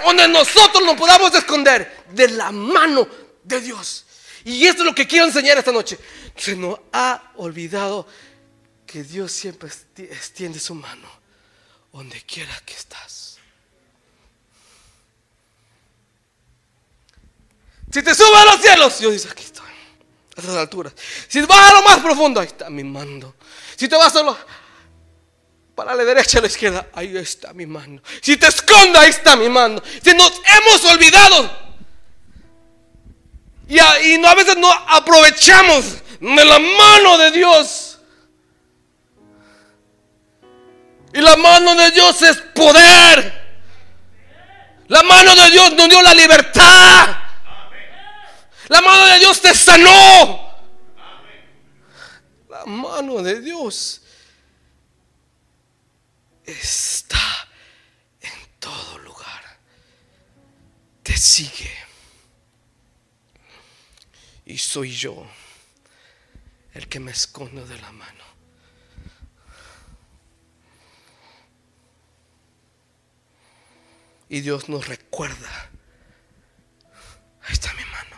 donde 0.04 0.28
nosotros 0.28 0.84
nos 0.84 0.96
podamos 0.96 1.34
esconder 1.34 2.04
de 2.10 2.28
la 2.28 2.52
mano 2.52 3.08
de 3.42 3.60
Dios. 3.62 4.04
Y 4.44 4.66
esto 4.66 4.82
es 4.82 4.86
lo 4.86 4.94
que 4.94 5.06
quiero 5.06 5.24
enseñar 5.24 5.56
esta 5.56 5.72
noche. 5.72 5.98
Se 6.36 6.56
nos 6.56 6.78
ha 6.92 7.32
olvidado 7.36 8.06
que 8.86 9.02
Dios 9.02 9.32
siempre 9.32 9.70
extiende 9.96 10.60
su 10.60 10.74
mano 10.74 11.08
donde 11.90 12.20
quiera 12.20 12.54
que 12.66 12.74
estás. 12.74 13.19
Si 17.92 18.02
te 18.02 18.14
subes 18.14 18.40
a 18.40 18.44
los 18.44 18.60
cielos, 18.60 18.98
Dios 18.98 19.12
dice, 19.12 19.28
aquí 19.30 19.44
estoy, 19.44 19.66
a 20.36 20.40
esas 20.40 20.56
alturas. 20.56 20.92
Si 21.28 21.40
vas 21.42 21.70
a 21.70 21.74
lo 21.74 21.82
más 21.82 21.98
profundo, 21.98 22.40
ahí 22.40 22.46
está 22.46 22.70
mi 22.70 22.84
mando. 22.84 23.34
Si 23.76 23.88
te 23.88 23.96
vas 23.96 24.12
solo 24.12 24.36
para 25.74 25.94
la 25.94 26.04
derecha 26.04 26.38
a 26.38 26.42
la 26.42 26.46
izquierda, 26.46 26.88
ahí 26.92 27.16
está 27.16 27.52
mi 27.52 27.66
mano. 27.66 28.00
Si 28.20 28.36
te 28.36 28.46
escondes, 28.46 28.96
ahí 28.96 29.10
está 29.10 29.34
mi 29.34 29.48
mano. 29.48 29.82
Si 30.02 30.14
nos 30.14 30.30
hemos 30.44 30.84
olvidado 30.84 31.70
y 33.66 33.78
a, 33.78 33.90
a 34.30 34.34
veces 34.34 34.56
no 34.56 34.70
aprovechamos 34.70 35.84
de 36.20 36.44
la 36.44 36.58
mano 36.58 37.18
de 37.18 37.30
Dios. 37.30 37.98
Y 41.12 41.20
la 41.20 41.36
mano 41.36 41.74
de 41.74 41.90
Dios 41.92 42.20
es 42.22 42.36
poder. 42.54 43.40
La 44.88 45.02
mano 45.02 45.34
de 45.34 45.50
Dios 45.50 45.72
nos 45.74 45.88
dio 45.88 46.02
la 46.02 46.14
libertad. 46.14 47.19
La 48.70 48.80
mano 48.80 49.04
de 49.04 49.18
Dios 49.18 49.42
te 49.42 49.52
sanó. 49.52 50.48
La 52.48 52.64
mano 52.66 53.20
de 53.20 53.40
Dios 53.40 54.00
está 56.44 57.48
en 58.20 58.30
todo 58.60 58.98
lugar. 58.98 59.58
Te 61.02 61.16
sigue. 61.16 61.76
Y 64.46 64.56
soy 64.56 64.92
yo 64.92 65.26
el 66.72 66.88
que 66.88 67.00
me 67.00 67.10
esconde 67.10 67.66
de 67.66 67.80
la 67.80 67.90
mano. 67.90 68.24
Y 74.28 74.42
Dios 74.42 74.68
nos 74.68 74.86
recuerda, 74.86 75.70
ahí 77.42 77.52
está 77.52 77.74
mi 77.74 77.84
mano. 77.86 78.10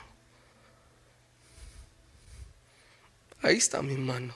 Ahí 3.43 3.57
está 3.57 3.83
mi 3.83 3.97
mano. 3.97 4.35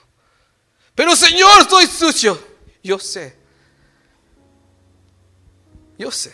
Pero 0.93 1.15
Señor, 1.15 1.61
estoy 1.61 1.87
sucio. 1.87 2.57
Yo 2.83 2.99
sé. 2.99 3.35
Yo 5.97 6.11
sé. 6.11 6.33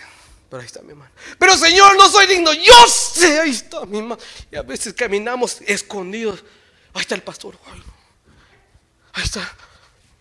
Pero 0.50 0.62
ahí 0.62 0.66
está 0.66 0.82
mi 0.82 0.94
mano. 0.94 1.12
Pero 1.38 1.56
Señor, 1.58 1.96
no 1.98 2.10
soy 2.10 2.28
digno. 2.28 2.54
Yo 2.54 2.88
sé, 2.88 3.40
ahí 3.40 3.52
está 3.52 3.86
mi 3.86 4.02
mano. 4.02 4.22
Y 4.52 4.56
a 4.56 4.62
veces 4.62 4.94
caminamos 4.94 5.62
escondidos. 5.62 6.44
Ahí 6.94 7.02
está 7.02 7.16
el 7.16 7.24
pastor. 7.24 7.58
Ahí 9.14 9.24
está. 9.24 9.56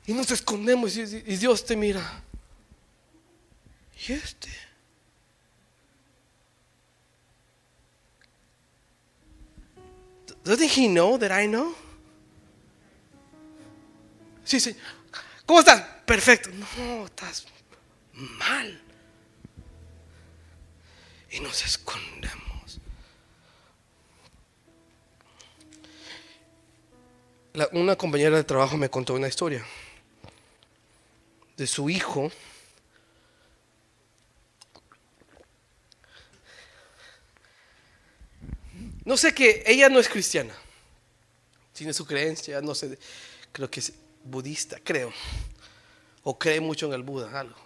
Y 0.07 0.13
nos 0.13 0.31
escondemos 0.31 0.97
y, 0.97 1.05
Dios 1.05 1.65
te 1.65 1.77
mira. 1.77 2.23
¿Y 4.09 4.13
este? 4.13 4.49
Doesn't 10.45 10.77
he 10.77 10.89
know 10.89 11.17
that 11.19 11.31
I 11.31 11.47
know? 11.47 11.75
Sí, 14.45 14.61
sí. 14.61 14.77
¿Cómo 15.47 15.61
estás? 15.61 15.83
Perfecto. 16.05 16.51
No, 16.79 17.07
estás 17.07 17.47
mal 18.13 18.81
y 21.31 21.41
nos 21.41 21.65
escondemos. 21.65 22.43
una 27.73 27.97
compañera 27.97 28.37
de 28.37 28.45
trabajo 28.45 28.79
me 28.79 28.89
contó 28.89 29.13
una 29.15 29.29
historia 29.29 29.65
de 31.57 31.67
su 31.67 31.91
hijo. 31.91 32.33
No 39.05 39.17
sé 39.17 39.35
que 39.35 39.63
ella 39.67 39.89
no 39.89 39.99
es 39.99 40.09
cristiana, 40.09 40.55
tiene 41.75 41.93
su 41.93 42.07
creencia, 42.07 42.61
no 42.63 42.75
sé, 42.75 42.99
creo 43.53 43.69
que 43.69 43.81
es 43.81 43.93
budista, 44.25 44.79
creo, 44.83 45.13
o 46.23 46.39
cree 46.39 46.61
mucho 46.61 46.87
en 46.87 46.93
el 46.95 47.03
Buda, 47.03 47.39
algo, 47.39 47.57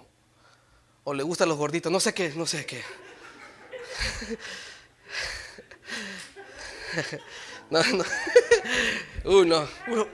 o 1.04 1.14
le 1.14 1.22
gustan 1.22 1.48
los 1.48 1.58
gorditos, 1.58 1.90
no 1.92 2.00
sé 2.00 2.14
qué, 2.14 2.30
no 2.30 2.46
sé 2.46 2.66
qué. 2.66 2.82
No, 7.70 7.82
no. 7.82 8.04
Uno. 9.24 9.68
Uno. 9.88 10.06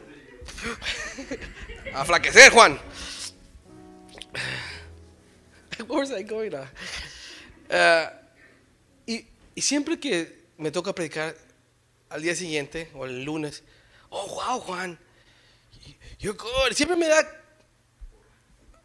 Aflaquecer, 1.95 2.51
Juan. 2.51 2.81
Where 5.87 6.01
was 6.01 6.11
I 6.13 6.23
going 6.23 6.55
uh, 6.55 6.65
y, 9.07 9.27
y, 9.55 9.61
siempre 9.61 9.99
que 9.99 10.47
me 10.57 10.71
toca 10.71 10.95
predicar 10.95 11.35
al 12.09 12.23
día 12.23 12.35
siguiente 12.37 12.89
o 12.95 13.05
el 13.05 13.25
lunes, 13.25 13.65
oh, 14.11 14.27
wow, 14.29 14.61
Juan, 14.61 14.99
good. 16.31 16.73
Siempre 16.73 16.97
me 16.97 17.09
da 17.09 17.27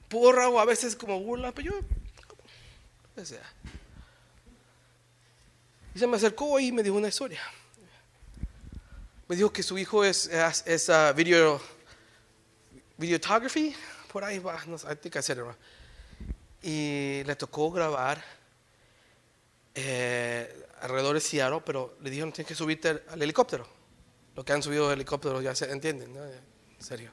porra 0.09 0.49
o 0.49 0.59
a 0.59 0.65
veces 0.65 0.95
como 0.95 1.19
burla, 1.19 1.51
pero 1.51 1.71
yo, 1.71 1.79
o 3.21 3.25
sea, 3.25 3.43
y 5.93 5.99
se 5.99 6.07
me 6.07 6.17
acercó 6.17 6.59
y 6.59 6.71
me 6.71 6.83
dijo 6.83 6.95
una 6.95 7.07
historia. 7.07 7.41
Me 9.27 9.35
dijo 9.35 9.51
que 9.51 9.63
su 9.63 9.77
hijo 9.77 10.05
es, 10.05 10.27
es, 10.27 10.89
uh, 10.89 11.13
video, 11.15 11.59
videography, 12.97 13.75
por 14.11 14.23
ahí 14.23 14.39
va, 14.39 14.63
no 14.67 14.77
sé, 14.77 14.87
I 14.91 14.95
think 14.95 15.15
Y 16.61 17.23
le 17.25 17.35
tocó 17.35 17.71
grabar 17.71 18.23
eh, 19.73 20.67
alrededor 20.81 21.15
de 21.15 21.21
Seattle, 21.21 21.61
pero 21.65 21.97
le 22.01 22.09
dijeron 22.09 22.31
tienes 22.31 22.47
que 22.47 22.55
subirte 22.55 23.03
al, 23.09 23.21
helicóptero. 23.21 23.67
Lo 24.35 24.45
que 24.45 24.53
han 24.53 24.61
subido 24.63 24.87
al 24.87 24.93
helicóptero 24.93 25.41
ya 25.41 25.55
se 25.55 25.69
entienden, 25.71 26.13
¿no? 26.13 26.23
En 26.23 26.41
serio. 26.79 27.11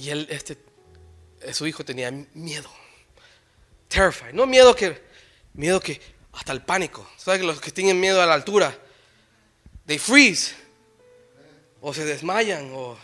Y 0.00 0.08
él, 0.08 0.26
este, 0.30 0.56
su 1.52 1.66
hijo 1.66 1.84
tenía 1.84 2.10
miedo, 2.32 2.70
terrified, 3.86 4.32
no 4.32 4.46
miedo 4.46 4.74
que, 4.74 4.98
miedo 5.52 5.78
que 5.78 6.00
hasta 6.32 6.52
el 6.52 6.62
pánico. 6.62 7.06
¿Sabes 7.18 7.40
que 7.40 7.46
los 7.46 7.60
que 7.60 7.70
tienen 7.70 8.00
miedo 8.00 8.22
a 8.22 8.24
la 8.24 8.32
altura, 8.32 8.74
they 9.84 9.98
freeze, 9.98 10.54
o 11.82 11.92
se 11.92 12.06
desmayan, 12.06 12.70
o, 12.72 12.96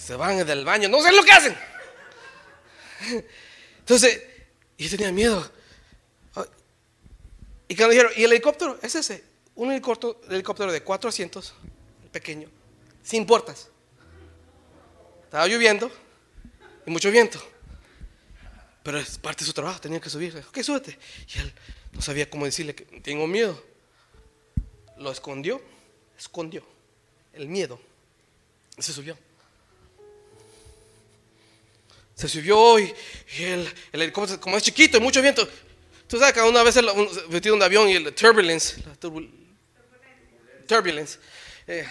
se 0.00 0.14
van 0.14 0.46
del 0.46 0.64
baño, 0.64 0.88
no 0.88 1.02
sé 1.02 1.10
lo 1.10 1.24
que 1.24 1.32
hacen. 1.32 1.56
Entonces, 3.80 4.22
y 4.76 4.88
tenía 4.88 5.10
miedo. 5.10 5.50
Y 7.66 7.74
cuando 7.74 7.90
dijeron, 7.90 8.12
¿y 8.14 8.22
el 8.22 8.30
helicóptero? 8.30 8.78
Es 8.82 8.94
ese, 8.94 9.24
un 9.56 9.72
helicóptero, 9.72 10.20
helicóptero 10.30 10.70
de 10.70 10.84
cuatro 10.84 11.10
asientos, 11.10 11.54
pequeño, 12.12 12.48
sin 13.02 13.26
puertas. 13.26 13.68
Estaba 15.28 15.46
lloviendo 15.46 15.92
y 16.86 16.90
mucho 16.90 17.10
viento. 17.10 17.38
Pero 18.82 18.98
es 18.98 19.18
parte 19.18 19.40
de 19.40 19.46
su 19.46 19.52
trabajo, 19.52 19.78
tenía 19.78 20.00
que 20.00 20.08
subir. 20.08 20.34
Ok, 20.48 20.62
súbete. 20.62 20.98
Y 21.34 21.38
él 21.38 21.52
no 21.92 22.00
sabía 22.00 22.30
cómo 22.30 22.46
decirle 22.46 22.74
que 22.74 22.86
tengo 23.02 23.26
miedo. 23.26 23.62
Lo 24.96 25.12
escondió, 25.12 25.60
escondió 26.18 26.64
el 27.34 27.46
miedo. 27.46 27.78
Se 28.78 28.90
subió. 28.90 29.18
Se 32.14 32.26
subió 32.26 32.78
y, 32.78 32.94
el, 33.40 33.70
helicóptero, 33.92 34.40
como 34.40 34.56
es 34.56 34.62
chiquito 34.62 34.96
y 34.96 35.00
mucho 35.00 35.20
viento. 35.20 35.46
Tú 36.06 36.18
sabes 36.18 36.32
que 36.32 36.40
una 36.40 36.62
vez 36.62 36.74
metido 37.28 37.54
en 37.54 37.60
un 37.60 37.62
avión 37.62 37.86
y 37.90 37.96
el 37.96 38.14
turbulence, 38.14 38.82
la 38.82 38.96
turbulence. 40.66 41.18
Eh, 41.66 41.86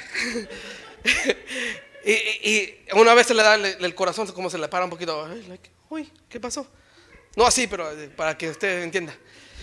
y, 2.12 2.76
una 2.94 3.14
vez 3.14 3.28
se 3.28 3.34
le 3.34 3.44
da 3.44 3.56
el, 3.56 3.96
corazón, 3.96 4.28
como 4.32 4.50
se 4.50 4.58
le 4.58 4.68
para 4.68 4.86
un 4.86 4.90
poquito. 4.90 5.28
Uy, 5.90 6.10
¿qué 6.30 6.40
pasó? 6.40 6.66
No 7.36 7.46
así, 7.46 7.68
pero 7.68 7.92
eh, 7.92 8.10
para 8.10 8.38
que 8.38 8.50
usted 8.50 8.84
entienda. 8.84 9.16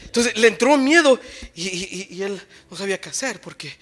Entonces 0.04 0.36
le 0.36 0.48
entró 0.48 0.76
miedo 0.76 1.18
y, 1.54 2.22
él 2.22 2.40
no 2.70 2.76
sabía 2.76 3.00
qué 3.00 3.08
hacer 3.08 3.40
porque 3.40 3.74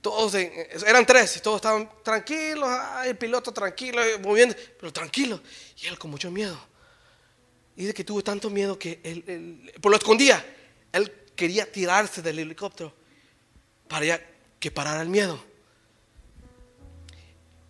todos 0.00 0.34
eran 0.34 1.06
tres, 1.06 1.38
y 1.38 1.40
todos 1.40 1.56
estaban 1.56 1.90
tranquilos, 2.02 2.68
el 3.06 3.16
piloto 3.16 3.52
tranquilo, 3.52 4.02
moviendo, 4.22 4.54
pero 4.78 4.92
tranquilo. 4.92 5.40
Y 5.82 5.86
él 5.86 5.98
con 5.98 6.10
mucho 6.10 6.30
miedo. 6.30 6.58
Y 7.74 7.82
dice 7.82 7.94
que 7.94 8.04
tuvo 8.04 8.22
tanto 8.22 8.50
miedo 8.50 8.78
que 8.78 9.00
él, 9.02 9.72
por 9.80 9.90
lo 9.90 9.96
escondía. 9.96 10.44
Él 10.92 11.10
quería 11.34 11.70
tirarse 11.70 12.20
del 12.20 12.38
helicóptero 12.38 12.94
para 13.88 14.20
que 14.60 14.70
parara 14.70 15.00
el 15.00 15.08
miedo. 15.08 15.42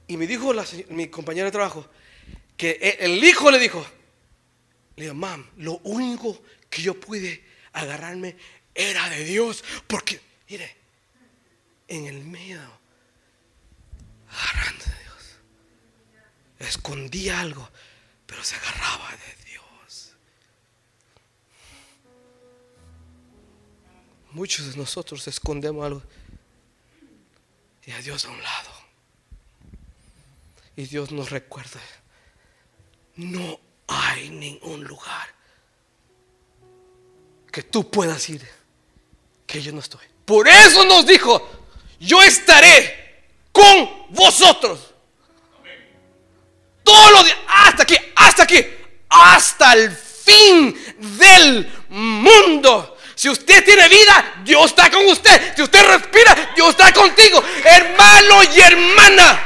Y 0.06 0.16
me 0.16 0.26
dijo 0.26 0.52
mi 0.90 1.08
compañero 1.08 1.46
de 1.46 1.52
trabajo 1.52 1.88
que 2.56 2.96
el 3.00 3.22
hijo 3.24 3.50
le 3.50 3.58
dijo, 3.58 3.84
le 4.96 5.04
dijo, 5.04 5.14
mam, 5.14 5.48
lo 5.56 5.78
único 5.78 6.40
que 6.70 6.82
yo 6.82 6.98
pude 6.98 7.44
agarrarme 7.72 8.36
era 8.74 9.08
de 9.08 9.24
Dios. 9.24 9.64
Porque, 9.86 10.20
mire, 10.48 10.76
en 11.88 12.06
el 12.06 12.24
miedo, 12.24 12.78
agarrando 14.28 14.84
de 14.84 14.98
Dios, 15.02 15.38
escondía 16.58 17.40
algo, 17.40 17.68
pero 18.26 18.44
se 18.44 18.56
agarraba 18.56 19.10
de 19.10 19.44
Dios. 19.50 20.12
Muchos 24.32 24.70
de 24.70 24.76
nosotros 24.76 25.26
escondemos 25.28 25.84
algo 25.84 26.02
y 27.86 27.90
a 27.90 27.98
Dios 28.00 28.24
a 28.24 28.30
un 28.30 28.42
lado. 28.42 28.83
Y 30.76 30.86
Dios 30.86 31.12
nos 31.12 31.30
recuerda, 31.30 31.80
no 33.16 33.60
hay 33.86 34.30
ningún 34.30 34.84
lugar 34.84 35.28
que 37.52 37.62
tú 37.62 37.88
puedas 37.88 38.28
ir 38.28 38.46
que 39.46 39.62
yo 39.62 39.72
no 39.72 39.80
estoy. 39.80 40.00
Por 40.24 40.48
eso 40.48 40.84
nos 40.84 41.06
dijo, 41.06 41.48
yo 42.00 42.20
estaré 42.22 43.28
con 43.52 44.06
vosotros. 44.10 44.80
Todos 46.82 47.12
los 47.12 47.24
días, 47.24 47.38
hasta 47.46 47.82
aquí, 47.84 47.96
hasta 48.16 48.42
aquí, 48.42 48.66
hasta 49.08 49.72
el 49.74 49.90
fin 49.92 50.76
del 51.18 51.72
mundo. 51.90 52.98
Si 53.14 53.28
usted 53.28 53.64
tiene 53.64 53.88
vida, 53.88 54.42
Dios 54.44 54.66
está 54.66 54.90
con 54.90 55.06
usted. 55.06 55.54
Si 55.54 55.62
usted 55.62 55.82
respira, 55.86 56.52
Dios 56.56 56.70
está 56.70 56.92
contigo. 56.92 57.42
Hermano 57.64 58.42
y 58.42 58.60
hermana. 58.60 59.43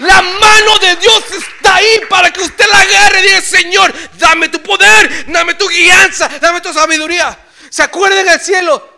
La 0.00 0.22
mano 0.22 0.78
de 0.78 0.96
Dios 0.96 1.30
está 1.30 1.76
ahí 1.76 2.00
para 2.08 2.32
que 2.32 2.40
usted 2.40 2.64
la 2.70 2.80
agarre 2.80 3.20
y 3.20 3.22
diga, 3.22 3.40
Señor, 3.42 3.92
dame 4.18 4.48
tu 4.48 4.62
poder, 4.62 5.30
dame 5.30 5.54
tu 5.54 5.68
guianza, 5.68 6.28
dame 6.40 6.60
tu 6.60 6.72
sabiduría. 6.72 7.38
¿Se 7.68 7.82
acuerdan 7.82 8.24
del 8.24 8.40
cielo? 8.40 8.88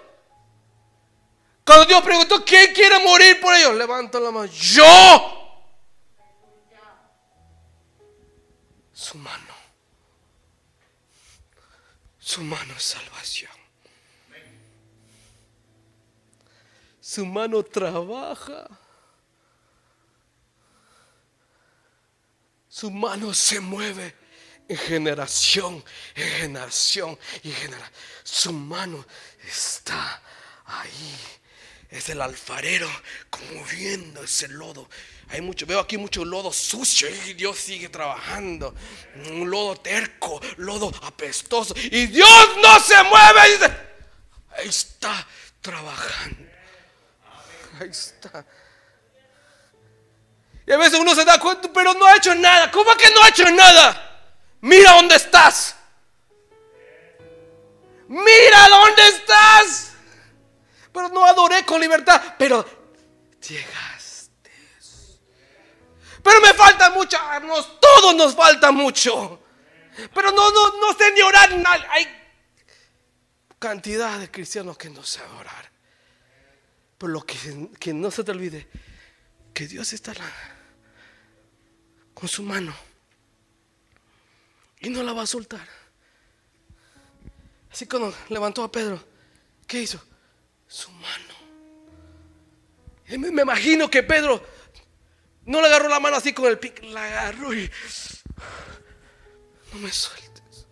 Cuando 1.65 1.85
Dios 1.87 2.03
preguntó, 2.03 2.45
¿quién 2.45 2.73
quiere 2.73 2.99
morir 3.05 3.41
por 3.41 3.55
ellos? 3.55 3.75
Levanta 3.75 4.21
la 4.21 4.31
mano. 4.31 4.51
Yo. 4.53 5.39
Su 8.93 9.19
mano. 9.19 9.53
Su 12.19 12.43
mano 12.43 12.75
es 12.77 12.83
salvación. 12.83 13.51
Su 17.01 17.27
mano 17.27 17.65
trabaja. 17.65 18.69
Su 22.73 22.91
mano 22.91 23.35
se 23.35 23.61
mueve 23.61 24.15
en 24.67 24.79
generación, 24.79 25.85
en 26.15 26.29
generación 26.41 27.19
y 27.43 27.51
generación. 27.51 27.93
Su 28.25 28.51
mano 28.51 29.07
está 29.47 30.23
ahí. 30.65 31.19
Es 31.91 32.09
el 32.09 32.23
alfarero 32.23 32.91
conmoviendo 33.29 34.25
ese 34.25 34.49
lodo. 34.49 34.89
Hay 35.29 35.43
mucho, 35.43 35.67
veo 35.67 35.81
aquí 35.81 35.99
mucho 35.99 36.25
lodo 36.25 36.51
sucio 36.51 37.11
y 37.27 37.35
Dios 37.35 37.59
sigue 37.59 37.91
trabajando. 37.91 38.75
Un 39.17 39.51
lodo 39.51 39.77
terco, 39.77 40.41
lodo 40.57 40.91
apestoso. 41.03 41.75
Y 41.77 42.07
Dios 42.07 42.49
no 42.63 42.81
se 42.81 43.03
mueve. 43.03 43.53
Dice, 43.53 43.77
ahí 44.57 44.69
está 44.69 45.29
trabajando. 45.61 46.51
Ahí 47.79 47.91
está. 47.91 48.47
Y 50.67 50.73
a 50.73 50.77
veces 50.77 50.99
uno 50.99 51.15
se 51.15 51.25
da 51.25 51.39
cuenta, 51.39 51.69
pero 51.73 51.93
no 51.95 52.07
ha 52.07 52.17
hecho 52.17 52.35
nada. 52.35 52.71
¿Cómo 52.71 52.95
que 52.97 53.11
no 53.11 53.23
ha 53.23 53.29
hecho 53.29 53.51
nada? 53.51 54.31
Mira 54.61 54.93
dónde 54.93 55.17
estás. 55.17 55.75
Mira 58.09 58.69
dónde 58.69 59.09
estás. 59.09 59.93
Pero 60.93 61.09
no 61.09 61.25
adoré 61.25 61.65
con 61.65 61.81
libertad. 61.81 62.35
Pero 62.39 62.65
llegaste. 63.49 64.51
Pero 66.23 66.41
me 66.41 66.55
falta 66.55 66.91
mucho. 66.91 67.19
Nos, 67.43 67.81
todos 67.81 68.15
nos 68.15 68.35
falta 68.35 68.71
mucho. 68.71 69.41
Pero 70.15 70.31
no, 70.31 70.51
no, 70.51 70.81
no 70.81 70.97
sé 70.97 71.13
ni 71.13 71.23
orar. 71.23 71.51
Hay 71.91 72.07
cantidad 73.59 74.19
de 74.19 74.31
cristianos 74.31 74.79
que 74.79 74.91
no 74.91 75.03
saben 75.03 75.33
orar. 75.33 75.73
Pero 76.99 77.13
lo 77.13 77.27
que, 77.27 77.69
que 77.81 77.93
no 77.93 78.13
se 78.13 78.23
te 78.23 78.31
olvide 78.31 78.69
que 79.53 79.67
Dios 79.67 79.93
está 79.93 80.13
con 82.23 82.29
su 82.29 82.45
mano 82.45 82.73
y 84.79 84.89
no 84.91 85.03
la 85.03 85.13
va 85.13 85.23
a 85.23 85.27
soltar. 85.27 85.67
Así 87.69 87.85
cuando 87.87 88.15
levantó 88.29 88.63
a 88.63 88.71
Pedro, 88.71 89.05
¿qué 89.67 89.83
hizo? 89.83 90.01
Su 90.69 90.89
mano. 90.93 91.35
Y 93.09 93.19
me, 93.19 93.43
imagino 93.43 93.91
que 93.91 94.05
Pedro 94.05 94.41
no 95.47 95.61
le 95.61 95.67
agarró 95.67 95.89
la 95.89 95.99
mano 95.99 96.17
así 96.17 96.33
con 96.33 96.47
el 96.47 96.61
pico, 96.61 96.87
la 96.87 97.05
agarró 97.07 97.53
y 97.55 97.69
no 99.73 99.81
me 99.81 99.91
sueltes. 99.91 100.69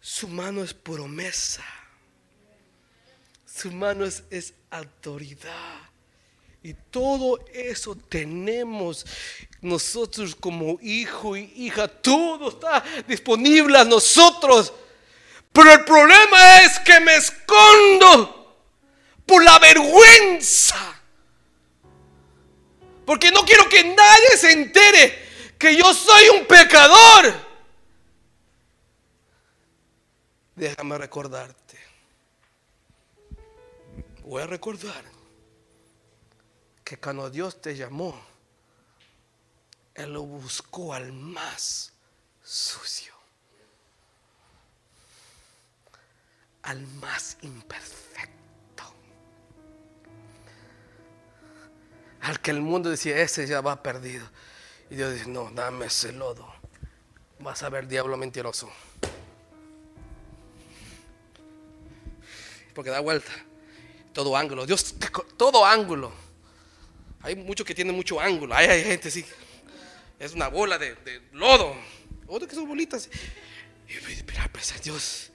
Su 0.00 0.28
mano 0.28 0.62
es 0.62 0.74
promesa. 0.74 1.77
Su 3.58 3.72
mano 3.72 4.04
es, 4.04 4.22
es 4.30 4.54
autoridad. 4.70 5.80
Y 6.62 6.74
todo 6.74 7.44
eso 7.52 7.96
tenemos 7.96 9.04
nosotros 9.60 10.36
como 10.36 10.78
hijo 10.80 11.36
y 11.36 11.52
hija. 11.56 11.88
Todo 11.88 12.50
está 12.50 12.84
disponible 13.08 13.76
a 13.76 13.84
nosotros. 13.84 14.72
Pero 15.52 15.72
el 15.72 15.84
problema 15.84 16.62
es 16.62 16.78
que 16.80 17.00
me 17.00 17.16
escondo 17.16 18.62
por 19.26 19.42
la 19.42 19.58
vergüenza. 19.58 21.00
Porque 23.04 23.32
no 23.32 23.44
quiero 23.44 23.68
que 23.68 23.82
nadie 23.82 24.36
se 24.36 24.52
entere 24.52 25.18
que 25.58 25.76
yo 25.76 25.92
soy 25.92 26.28
un 26.28 26.46
pecador. 26.46 27.34
Déjame 30.54 30.96
recordarte. 30.96 31.87
Voy 34.28 34.42
a 34.42 34.46
recordar 34.46 35.02
que 36.84 36.98
cuando 36.98 37.30
Dios 37.30 37.62
te 37.62 37.74
llamó, 37.74 38.14
Él 39.94 40.12
lo 40.12 40.22
buscó 40.22 40.92
al 40.92 41.14
más 41.14 41.94
sucio, 42.42 43.14
al 46.60 46.86
más 47.00 47.38
imperfecto, 47.40 48.84
al 52.20 52.38
que 52.40 52.50
el 52.50 52.60
mundo 52.60 52.90
decía, 52.90 53.16
ese 53.22 53.46
ya 53.46 53.62
va 53.62 53.82
perdido. 53.82 54.28
Y 54.90 54.96
Dios 54.96 55.14
dice, 55.14 55.30
no, 55.30 55.50
dame 55.52 55.86
ese 55.86 56.12
lodo. 56.12 56.46
Vas 57.38 57.62
a 57.62 57.70
ver 57.70 57.88
diablo 57.88 58.18
mentiroso. 58.18 58.68
porque 62.74 62.90
da 62.90 63.00
vuelta. 63.00 63.32
Todo 64.18 64.36
ángulo. 64.36 64.66
Dios, 64.66 64.96
todo 65.36 65.64
ángulo. 65.64 66.12
Hay 67.20 67.36
muchos 67.36 67.64
que 67.64 67.72
tienen 67.72 67.94
mucho 67.94 68.18
ángulo. 68.18 68.52
Hay, 68.52 68.66
hay 68.66 68.82
gente 68.82 69.06
así. 69.06 69.24
Es 70.18 70.32
una 70.32 70.48
bola 70.48 70.76
de, 70.76 71.22
lodo. 71.30 71.76
Otros 72.26 72.48
que 72.48 72.56
son 72.56 72.66
bolitas. 72.66 73.08
Y 73.88 73.92
mira, 74.26 74.50
pues 74.50 74.74
Dios. 74.82 75.30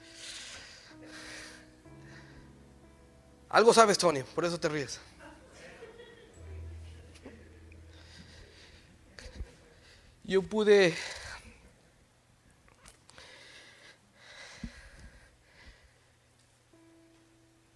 Algo 3.48 3.72
sabes, 3.72 3.96
Tony, 3.96 4.22
por 4.22 4.44
eso 4.44 4.60
te 4.60 4.68
ríes. 4.68 5.00
Yo 10.24 10.42
pude 10.42 10.94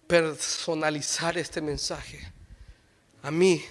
personalizar 0.09 1.37
este 1.37 1.61
mensaje 1.61 2.19
a 3.21 3.29
mí. 3.29 3.63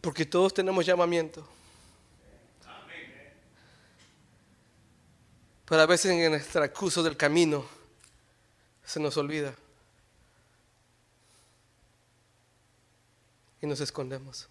Porque 0.00 0.24
todos 0.24 0.54
tenemos 0.54 0.86
llamamiento. 0.86 1.44
Pero 5.64 5.82
a 5.82 5.86
veces 5.86 6.12
en 6.12 6.34
el 6.34 6.44
transcurso 6.46 7.02
del 7.02 7.16
camino 7.16 7.66
se 8.84 9.00
nos 9.00 9.16
olvida. 9.16 9.56
Y 13.60 13.66
nos 13.66 13.80
escondemos. 13.80 14.48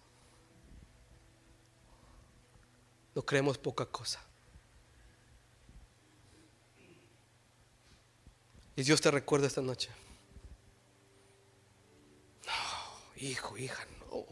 No 3.15 3.21
creemos 3.21 3.57
poca 3.57 3.85
cosa. 3.85 4.28
Y 8.79 8.83
Dios 8.83 9.01
te 9.01 9.11
recuerda 9.11 9.45
esta 9.45 9.61
noche. 9.61 9.89
No, 12.45 13.17
hijo, 13.17 13.57
hija, 13.57 13.85
no. 13.99 14.25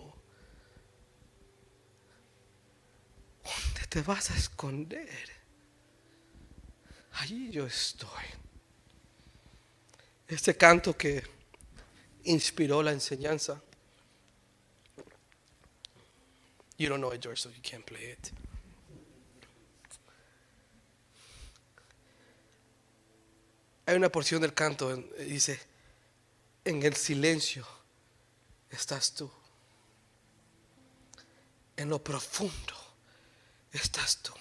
¿Dónde 3.44 3.88
te 3.90 4.02
vas 4.04 4.32
a 4.32 4.38
esconder? 4.38 5.30
Allí 7.12 7.52
yo 7.52 7.66
estoy. 7.66 8.24
Este 10.30 10.56
canto 10.56 10.96
que 10.96 11.24
inspiró 12.24 12.82
la 12.82 12.94
enseñanza. 12.94 13.62
You 16.78 16.88
don't 16.88 17.02
know 17.02 17.14
it, 17.14 17.22
George, 17.22 17.42
so 17.42 17.50
you 17.50 17.62
can't 17.62 17.84
play 17.86 18.12
it. 18.14 18.32
Hay 23.88 23.96
una 23.96 24.10
porción 24.10 24.42
del 24.42 24.54
canto, 24.54 24.94
eh, 24.94 25.24
dice, 25.24 25.58
en 26.66 26.84
el 26.84 26.94
silencio 26.94 27.66
estás 28.70 29.14
tú. 29.14 29.32
En 31.78 31.88
lo 31.88 32.04
profundo 32.04 32.74
estás 33.72 34.18
tú. 34.18 34.34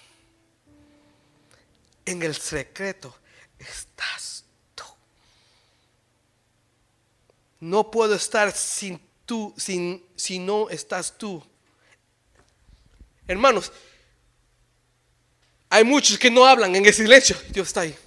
En 2.05 2.21
el 2.23 2.35
secreto 2.35 3.15
estás 3.57 4.43
tú. 4.75 4.83
No 7.61 7.89
puedo 7.89 8.15
estar 8.15 8.51
sin 8.51 8.99
tú, 9.25 9.53
sin, 9.55 10.05
si 10.17 10.39
no 10.39 10.69
estás 10.69 11.17
tú. 11.17 11.41
Hermanos, 13.25 13.71
hay 15.69 15.85
muchos 15.85 16.19
que 16.19 16.29
no 16.29 16.45
hablan 16.45 16.75
en 16.75 16.85
el 16.85 16.93
silencio. 16.93 17.37
Dios 17.49 17.67
está 17.67 17.81
ahí 17.81 17.97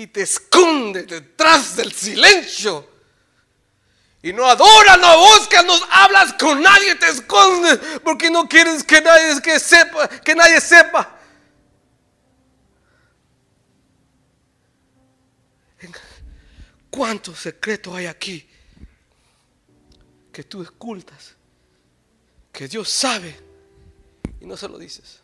y 0.00 0.06
te 0.06 0.22
esconde 0.22 1.02
detrás 1.02 1.76
del 1.76 1.92
silencio. 1.92 2.88
Y 4.22 4.32
no 4.32 4.46
adora, 4.46 4.96
no 4.96 5.18
buscas, 5.18 5.64
no 5.64 5.74
hablas 5.90 6.32
con 6.34 6.62
nadie, 6.62 6.94
te 6.94 7.08
escondes 7.08 7.78
porque 8.02 8.30
no 8.30 8.48
quieres 8.48 8.82
que 8.82 9.00
nadie 9.02 9.58
sepa, 9.58 10.08
que 10.08 10.34
nadie 10.34 10.60
sepa. 10.60 11.18
¿Cuánto 16.90 17.34
secreto 17.34 17.94
hay 17.94 18.06
aquí 18.06 18.48
que 20.32 20.44
tú 20.44 20.62
ocultas? 20.62 21.34
Que 22.50 22.66
Dios 22.68 22.88
sabe 22.88 23.38
y 24.40 24.46
no 24.46 24.56
se 24.56 24.66
lo 24.66 24.78
dices. 24.78 25.20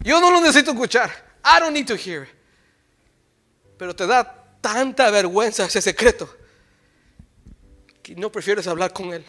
Yo 0.00 0.20
no 0.20 0.30
lo 0.30 0.40
necesito 0.40 0.70
escuchar. 0.70 1.10
I 1.44 1.58
don't 1.58 1.72
need 1.72 1.86
to 1.88 1.96
hear 1.96 2.22
it 2.22 2.41
pero 3.76 3.94
te 3.94 4.06
da 4.06 4.58
tanta 4.60 5.10
vergüenza 5.10 5.64
ese 5.64 5.82
secreto 5.82 6.42
que 8.02 8.16
no 8.16 8.30
prefieres 8.30 8.66
hablar 8.66 8.92
con 8.92 9.12
Él. 9.12 9.24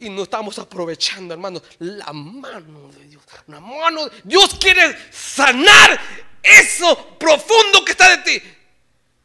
Y 0.00 0.10
no 0.10 0.22
estamos 0.22 0.58
aprovechando, 0.58 1.34
hermano, 1.34 1.60
la 1.80 2.12
mano 2.12 2.88
de 2.92 3.04
Dios. 3.06 3.24
La 3.48 3.58
mano, 3.58 4.08
Dios 4.22 4.56
quiere 4.60 4.96
sanar 5.10 6.00
eso 6.42 7.18
profundo 7.18 7.84
que 7.84 7.92
está 7.92 8.16
de 8.16 8.22
ti. 8.22 8.42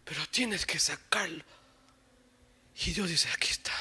Pero 0.04 0.26
tienes 0.32 0.66
que 0.66 0.80
sacarlo. 0.80 1.44
Y 2.86 2.92
Dios 2.92 3.08
dice, 3.08 3.30
aquí 3.36 3.52
está. 3.52 3.72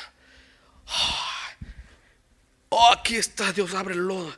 Oh, 2.68 2.90
aquí 2.92 3.16
está, 3.16 3.52
Dios 3.52 3.72
abre 3.74 3.94
el 3.94 4.00
lodo. 4.00 4.36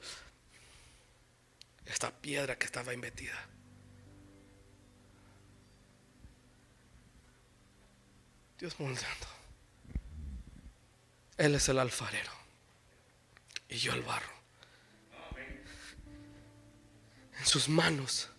Esta 1.86 2.10
piedra 2.12 2.56
que 2.56 2.66
estaba 2.66 2.92
metida. 2.96 3.48
Dios 8.64 8.80
moldeando. 8.80 9.26
Él 11.36 11.54
es 11.54 11.68
el 11.68 11.78
alfarero 11.78 12.32
y 13.68 13.76
yo 13.76 13.92
el 13.92 14.00
barro. 14.00 14.32
En 17.38 17.44
sus 17.44 17.68
manos 17.68 18.30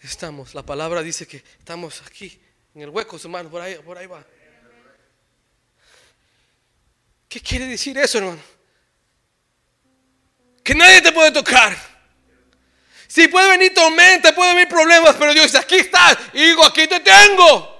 estamos. 0.00 0.56
La 0.56 0.64
palabra 0.64 1.02
dice 1.02 1.28
que 1.28 1.36
estamos 1.36 2.02
aquí, 2.04 2.36
en 2.74 2.82
el 2.82 2.88
hueco 2.88 3.14
de 3.14 3.22
su 3.22 3.28
mano, 3.28 3.48
por 3.48 3.62
ahí, 3.62 3.76
por 3.76 3.96
ahí 3.96 4.08
va. 4.08 4.26
¿Qué 7.28 7.40
quiere 7.40 7.66
decir 7.66 7.96
eso, 7.98 8.18
hermano? 8.18 8.42
Que 10.64 10.74
nadie 10.74 11.00
te 11.00 11.12
puede 11.12 11.30
tocar. 11.30 11.76
Si 13.06 13.28
puede 13.28 13.50
venir 13.50 13.72
tormenta, 13.72 14.34
puede 14.34 14.52
venir 14.52 14.68
problemas, 14.68 15.14
pero 15.14 15.32
Dios 15.32 15.44
dice, 15.44 15.58
aquí 15.58 15.76
está, 15.76 16.18
y 16.32 16.44
digo, 16.44 16.64
aquí 16.64 16.88
te 16.88 16.98
tengo. 16.98 17.71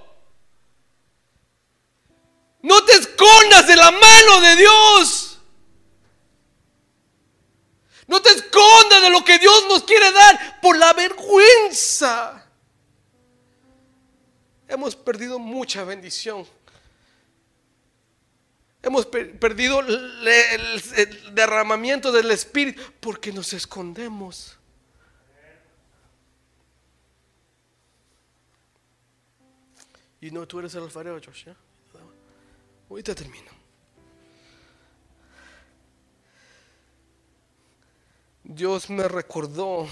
No 2.63 2.85
te 2.85 2.93
escondas 2.93 3.67
de 3.67 3.77
la 3.77 3.91
mano 3.91 4.41
de 4.41 4.57
Dios. 4.57 5.39
No 8.07 8.23
te 8.23 8.31
escondas 8.31 9.03
de 9.03 9.11
lo 9.11 9.25
que 9.25 9.39
Dios 9.39 9.65
nos 9.69 9.83
quiere 9.85 10.13
dar 10.13 10.61
por 10.61 10.77
la 10.77 10.93
vergüenza. 10.93 12.47
Hemos 14.69 14.95
perdido 14.95 15.39
mucha 15.39 15.85
bendición. 15.85 16.47
Hemos 18.83 19.07
perdido 19.07 19.81
el, 19.81 21.35
derramamiento 21.35 22.11
del 22.11 22.31
Espíritu 22.31 22.83
porque 23.01 23.33
nos 23.33 23.53
escondemos. 23.53 24.59
Y 30.21 30.31
no, 30.31 30.47
tú 30.47 30.59
eres 30.59 30.75
el 30.75 30.85
alfarero, 30.85 31.21
Josh. 31.25 31.49
Ahorita 32.93 33.15
termino. 33.15 33.51
Dios 38.45 38.91
me 38.91 39.09
recordó 39.09 39.89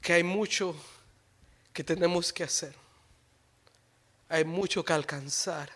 que 0.00 0.14
hay 0.14 0.22
mucho 0.22 0.74
que 1.70 1.84
tenemos 1.84 2.32
que 2.32 2.44
hacer. 2.44 2.74
Hay 4.30 4.46
mucho 4.46 4.82
que 4.82 4.94
alcanzar. 4.94 5.70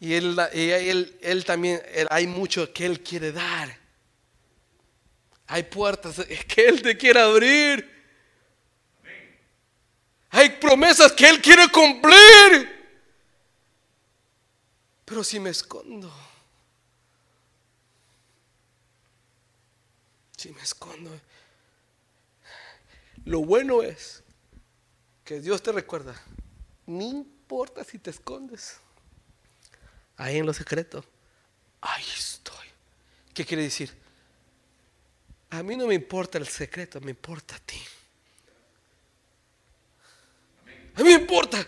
Y 0.00 0.14
él, 0.14 0.34
él, 0.54 1.18
él 1.20 1.44
también, 1.44 1.82
hay 2.08 2.26
mucho 2.26 2.72
que 2.72 2.86
Él 2.86 3.02
quiere 3.02 3.32
dar. 3.32 3.78
Hay 5.46 5.64
puertas 5.64 6.24
que 6.46 6.68
Él 6.68 6.80
te 6.80 6.96
quiere 6.96 7.20
abrir. 7.20 7.97
Hay 10.30 10.50
promesas 10.50 11.12
que 11.12 11.28
Él 11.28 11.40
quiere 11.40 11.68
cumplir. 11.68 12.76
Pero 15.04 15.24
si 15.24 15.40
me 15.40 15.50
escondo, 15.50 16.12
si 20.36 20.50
me 20.50 20.60
escondo, 20.60 21.10
lo 23.24 23.40
bueno 23.40 23.82
es 23.82 24.22
que 25.24 25.40
Dios 25.40 25.62
te 25.62 25.72
recuerda, 25.72 26.14
no 26.86 27.02
importa 27.02 27.84
si 27.84 27.98
te 27.98 28.10
escondes, 28.10 28.76
ahí 30.18 30.36
en 30.36 30.44
lo 30.44 30.52
secreto, 30.52 31.02
ahí 31.80 32.04
estoy. 32.14 32.68
¿Qué 33.32 33.46
quiere 33.46 33.62
decir? 33.62 33.96
A 35.50 35.62
mí 35.62 35.74
no 35.74 35.86
me 35.86 35.94
importa 35.94 36.36
el 36.36 36.46
secreto, 36.46 37.00
me 37.00 37.12
importa 37.12 37.56
a 37.56 37.60
ti. 37.60 37.80
A 40.98 41.02
mí 41.02 41.10
me 41.10 41.20
importa. 41.20 41.64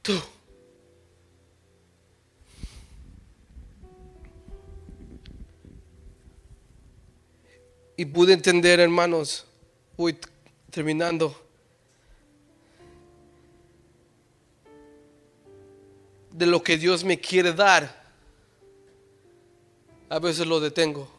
Tú. 0.00 0.12
Y 7.96 8.04
pude 8.04 8.32
entender, 8.32 8.78
hermanos, 8.78 9.44
voy 9.96 10.16
terminando, 10.70 11.34
de 16.30 16.46
lo 16.46 16.62
que 16.62 16.78
Dios 16.78 17.02
me 17.02 17.18
quiere 17.18 17.52
dar. 17.52 18.00
A 20.08 20.20
veces 20.20 20.46
lo 20.46 20.60
detengo. 20.60 21.10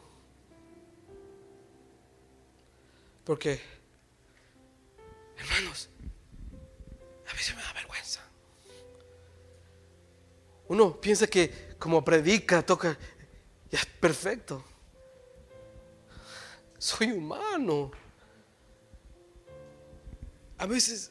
Porque, 3.24 3.60
Uno 10.72 10.98
piensa 10.98 11.26
que 11.26 11.74
como 11.78 12.02
predica, 12.02 12.64
toca, 12.64 12.98
ya 13.70 13.78
es 13.78 13.84
perfecto. 13.84 14.64
Soy 16.78 17.12
humano. 17.12 17.90
A 20.56 20.64
veces, 20.64 21.10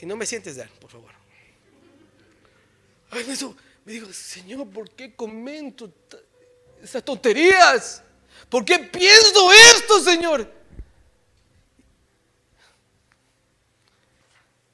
y 0.00 0.06
no 0.06 0.16
me 0.16 0.26
sientes 0.26 0.56
dar, 0.56 0.68
por 0.70 0.90
favor. 0.90 1.12
A 3.12 3.14
veces 3.14 3.46
me 3.84 3.92
digo, 3.92 4.12
Señor, 4.12 4.68
¿por 4.70 4.90
qué 4.90 5.14
comento 5.14 5.88
estas 6.82 7.04
tonterías? 7.04 8.02
¿Por 8.48 8.64
qué 8.64 8.80
pienso 8.80 9.52
esto, 9.52 10.00
Señor? 10.00 10.52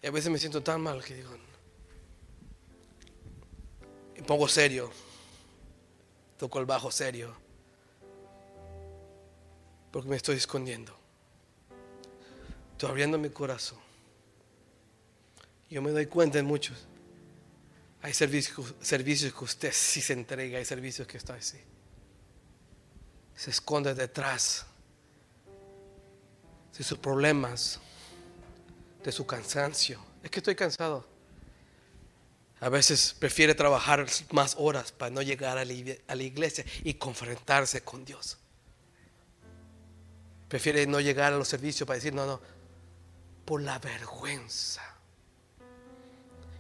Y 0.00 0.06
a 0.06 0.10
veces 0.10 0.30
me 0.30 0.38
siento 0.38 0.62
tan 0.62 0.80
mal 0.80 1.04
que 1.04 1.16
digo, 1.16 1.51
pongo 4.22 4.48
serio, 4.48 4.90
toco 6.38 6.58
el 6.58 6.66
bajo 6.66 6.90
serio, 6.90 7.34
porque 9.90 10.08
me 10.08 10.16
estoy 10.16 10.36
escondiendo. 10.36 10.96
Estoy 12.72 12.90
abriendo 12.90 13.18
mi 13.18 13.30
corazón. 13.30 13.78
Yo 15.70 15.80
me 15.82 15.90
doy 15.90 16.06
cuenta 16.06 16.38
en 16.38 16.46
muchos. 16.46 16.86
Hay 18.02 18.12
servicios, 18.12 18.74
servicios 18.80 19.32
que 19.32 19.44
usted 19.44 19.72
sí 19.72 20.00
se 20.00 20.12
entrega, 20.12 20.58
hay 20.58 20.64
servicios 20.64 21.06
que 21.06 21.16
está 21.16 21.34
así. 21.34 21.58
Se 23.36 23.50
esconde 23.50 23.94
detrás 23.94 24.66
de 26.76 26.84
sus 26.84 26.98
problemas, 26.98 27.78
de 29.04 29.12
su 29.12 29.26
cansancio. 29.26 30.00
Es 30.22 30.30
que 30.30 30.40
estoy 30.40 30.54
cansado. 30.54 31.11
A 32.62 32.68
veces 32.68 33.16
prefiere 33.18 33.56
trabajar 33.56 34.06
más 34.30 34.54
horas 34.56 34.92
para 34.92 35.10
no 35.10 35.20
llegar 35.20 35.58
a 35.58 35.64
la 35.64 36.22
iglesia 36.22 36.64
y 36.84 36.94
confrontarse 36.94 37.82
con 37.82 38.04
Dios. 38.04 38.38
Prefiere 40.46 40.86
no 40.86 41.00
llegar 41.00 41.32
a 41.32 41.36
los 41.36 41.48
servicios 41.48 41.84
para 41.84 41.96
decir, 41.96 42.14
no, 42.14 42.24
no, 42.24 42.40
por 43.44 43.62
la 43.62 43.80
vergüenza. 43.80 44.80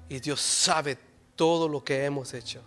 Y 0.08 0.18
Dios 0.18 0.40
sabe 0.40 0.98
todo 1.36 1.68
lo 1.68 1.84
que 1.84 2.04
hemos 2.04 2.34
hecho. 2.34 2.64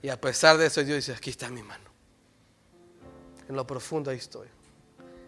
Y 0.00 0.08
a 0.08 0.20
pesar 0.20 0.58
de 0.58 0.66
eso, 0.66 0.84
Dios 0.84 0.98
dice, 0.98 1.14
aquí 1.14 1.30
está 1.30 1.50
mi 1.50 1.64
mano. 1.64 1.90
En 3.48 3.56
lo 3.56 3.66
profundo 3.66 4.12
ahí 4.12 4.18
estoy. 4.18 4.46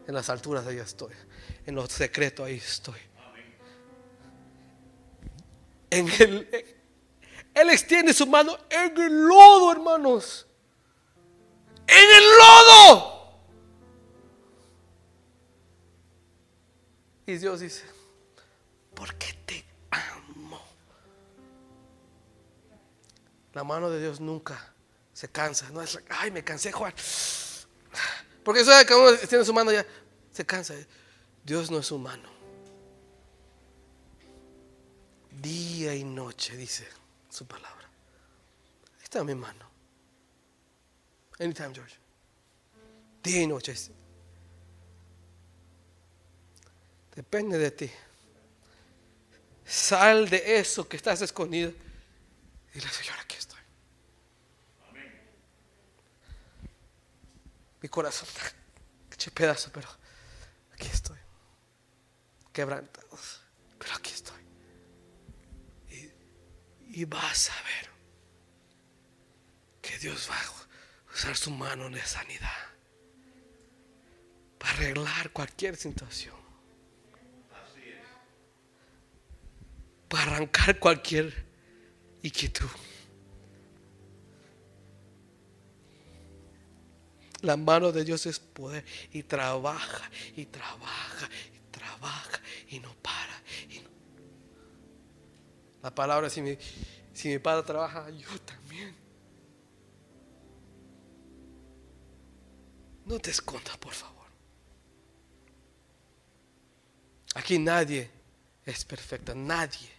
En 0.07 0.15
las 0.15 0.31
alturas 0.31 0.65
ahí 0.65 0.79
estoy. 0.79 1.13
En 1.67 1.75
lo 1.75 1.89
secreto 1.89 2.45
ahí 2.45 2.59
estoy. 2.59 3.01
En 5.91 6.09
el, 6.21 6.80
él 7.55 7.71
extiende 7.71 8.13
su 8.13 8.27
mano 8.27 8.57
en 8.69 8.97
el 8.97 9.27
lodo, 9.27 9.73
hermanos. 9.73 10.47
En 11.87 12.11
el 12.11 12.25
lodo. 12.39 13.21
Y 17.27 17.37
Dios 17.37 17.61
dice, 17.61 17.85
¿por 18.95 19.15
qué 19.17 19.33
te 19.47 19.65
amo? 19.91 20.61
La 23.53 23.65
mano 23.65 23.91
de 23.91 24.01
Dios 24.01 24.21
nunca 24.21 24.73
se 25.13 25.29
cansa. 25.29 25.71
No 25.71 25.83
es, 25.83 25.99
ay, 26.09 26.31
me 26.31 26.45
cansé, 26.45 26.73
Juan. 26.73 26.95
Porque 28.45 28.65
sabe 28.65 28.87
que 28.87 28.95
uno 28.95 29.17
tiene 29.29 29.45
su 29.45 29.53
mano 29.53 29.73
ya, 29.73 29.85
se 30.33 30.47
cansa. 30.47 30.75
Dios 31.45 31.71
no 31.71 31.79
es 31.79 31.91
humano. 31.91 32.29
Día 35.31 35.95
y 35.95 36.05
noche, 36.05 36.57
dice 36.57 37.00
su 37.31 37.47
palabra. 37.47 37.89
está 39.03 39.25
mi 39.25 39.35
mano. 39.35 39.71
Anytime, 41.39 41.73
George. 41.75 41.97
Día 43.23 43.43
y 43.43 43.47
noche. 43.47 43.75
Depende 47.15 47.59
de 47.59 47.71
ti. 47.71 47.91
Sal 49.65 50.29
de 50.29 50.59
eso 50.59 50.89
que 50.89 50.97
estás 50.97 51.23
escondido. 51.23 51.73
Dile, 52.75 52.89
Señor, 52.89 53.19
aquí 53.21 53.37
estoy. 53.37 53.61
Mi 57.83 57.89
corazón 57.89 58.29
está 59.11 59.31
pedazo, 59.31 59.71
pero 59.73 59.89
aquí 60.73 60.87
estoy. 60.87 61.19
Quebrantado, 62.53 63.19
pero 63.79 63.95
aquí 63.95 64.13
estoy. 64.13 64.40
Y, 66.91 67.01
y 67.01 67.05
vas 67.05 67.51
a 67.51 67.63
ver 67.63 67.91
que 69.83 69.99
Dios 69.99 70.29
va 70.31 70.37
a 70.37 71.13
usar 71.13 71.37
su 71.37 71.51
mano 71.51 71.89
de 71.91 72.03
sanidad 72.05 72.49
para 74.59 74.73
arreglar 74.75 75.31
cualquier 75.33 75.77
situación. 75.77 76.41
para 80.11 80.23
arrancar 80.23 80.77
cualquier 80.81 81.33
inquietud. 82.21 82.69
La 87.43 87.57
mano 87.57 87.93
de 87.93 88.05
Dios 88.05 88.27
es 88.27 88.41
poder 88.41 88.85
y 89.13 89.23
trabaja 89.23 90.11
y 90.37 90.47
trabaja 90.47 91.31
y 91.55 91.71
trabaja 91.71 92.41
y 92.69 92.81
no 92.81 92.93
para. 92.97 93.41
La 95.83 95.95
palabra, 95.95 96.29
si 96.29 96.43
mi, 96.43 96.57
si 97.13 97.29
mi 97.29 97.39
padre 97.39 97.65
trabaja, 97.65 98.11
yo 98.11 98.29
también. 98.41 98.95
No 103.07 103.19
te 103.19 103.31
escondas, 103.31 103.77
por 103.79 103.93
favor. 103.93 104.27
Aquí 107.35 107.59
nadie 107.59 108.11
es 108.65 108.85
perfecto, 108.85 109.35
nadie. 109.35 109.91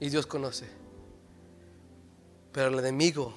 Y 0.00 0.08
Dios 0.10 0.26
conoce. 0.26 0.66
Pero 2.52 2.68
el 2.68 2.78
enemigo 2.80 3.34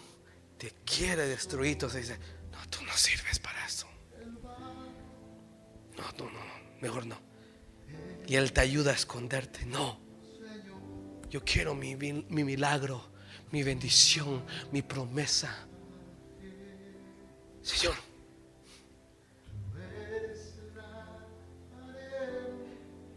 te 0.57 0.71
quiere 0.83 1.27
destruir. 1.27 1.73
Entonces 1.73 2.07
dice, 2.07 2.19
no, 2.51 2.67
tú 2.69 2.83
no 2.83 2.93
sirves 2.93 3.39
para 3.39 3.65
eso. 3.65 3.87
No, 5.95 6.11
no, 6.17 6.31
no, 6.31 6.39
mejor 6.81 7.05
no. 7.05 7.17
Y 8.27 8.35
Él 8.35 8.51
te 8.51 8.61
ayuda 8.61 8.91
a 8.91 8.95
esconderte. 8.95 9.65
No. 9.65 10.04
Yo 11.35 11.43
quiero 11.43 11.75
mi, 11.75 11.97
mi 11.97 12.45
milagro, 12.45 13.09
mi 13.51 13.61
bendición, 13.61 14.41
mi 14.71 14.81
promesa. 14.81 15.53
Señor. 17.61 17.93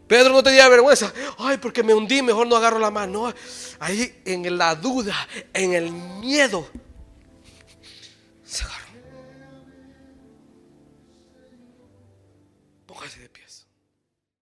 Pedro 0.05 0.33
no 0.33 0.43
tenía 0.43 0.67
vergüenza. 0.67 1.13
Ay, 1.37 1.59
porque 1.59 1.81
me 1.81 1.93
hundí, 1.93 2.21
mejor 2.21 2.45
no 2.45 2.57
agarro 2.57 2.77
la 2.77 2.91
mano. 2.91 3.33
Ahí 3.79 4.21
en 4.25 4.57
la 4.57 4.75
duda, 4.75 5.15
en 5.53 5.71
el 5.71 5.89
miedo, 5.89 6.67
se 8.43 8.65
agarró 8.65 8.88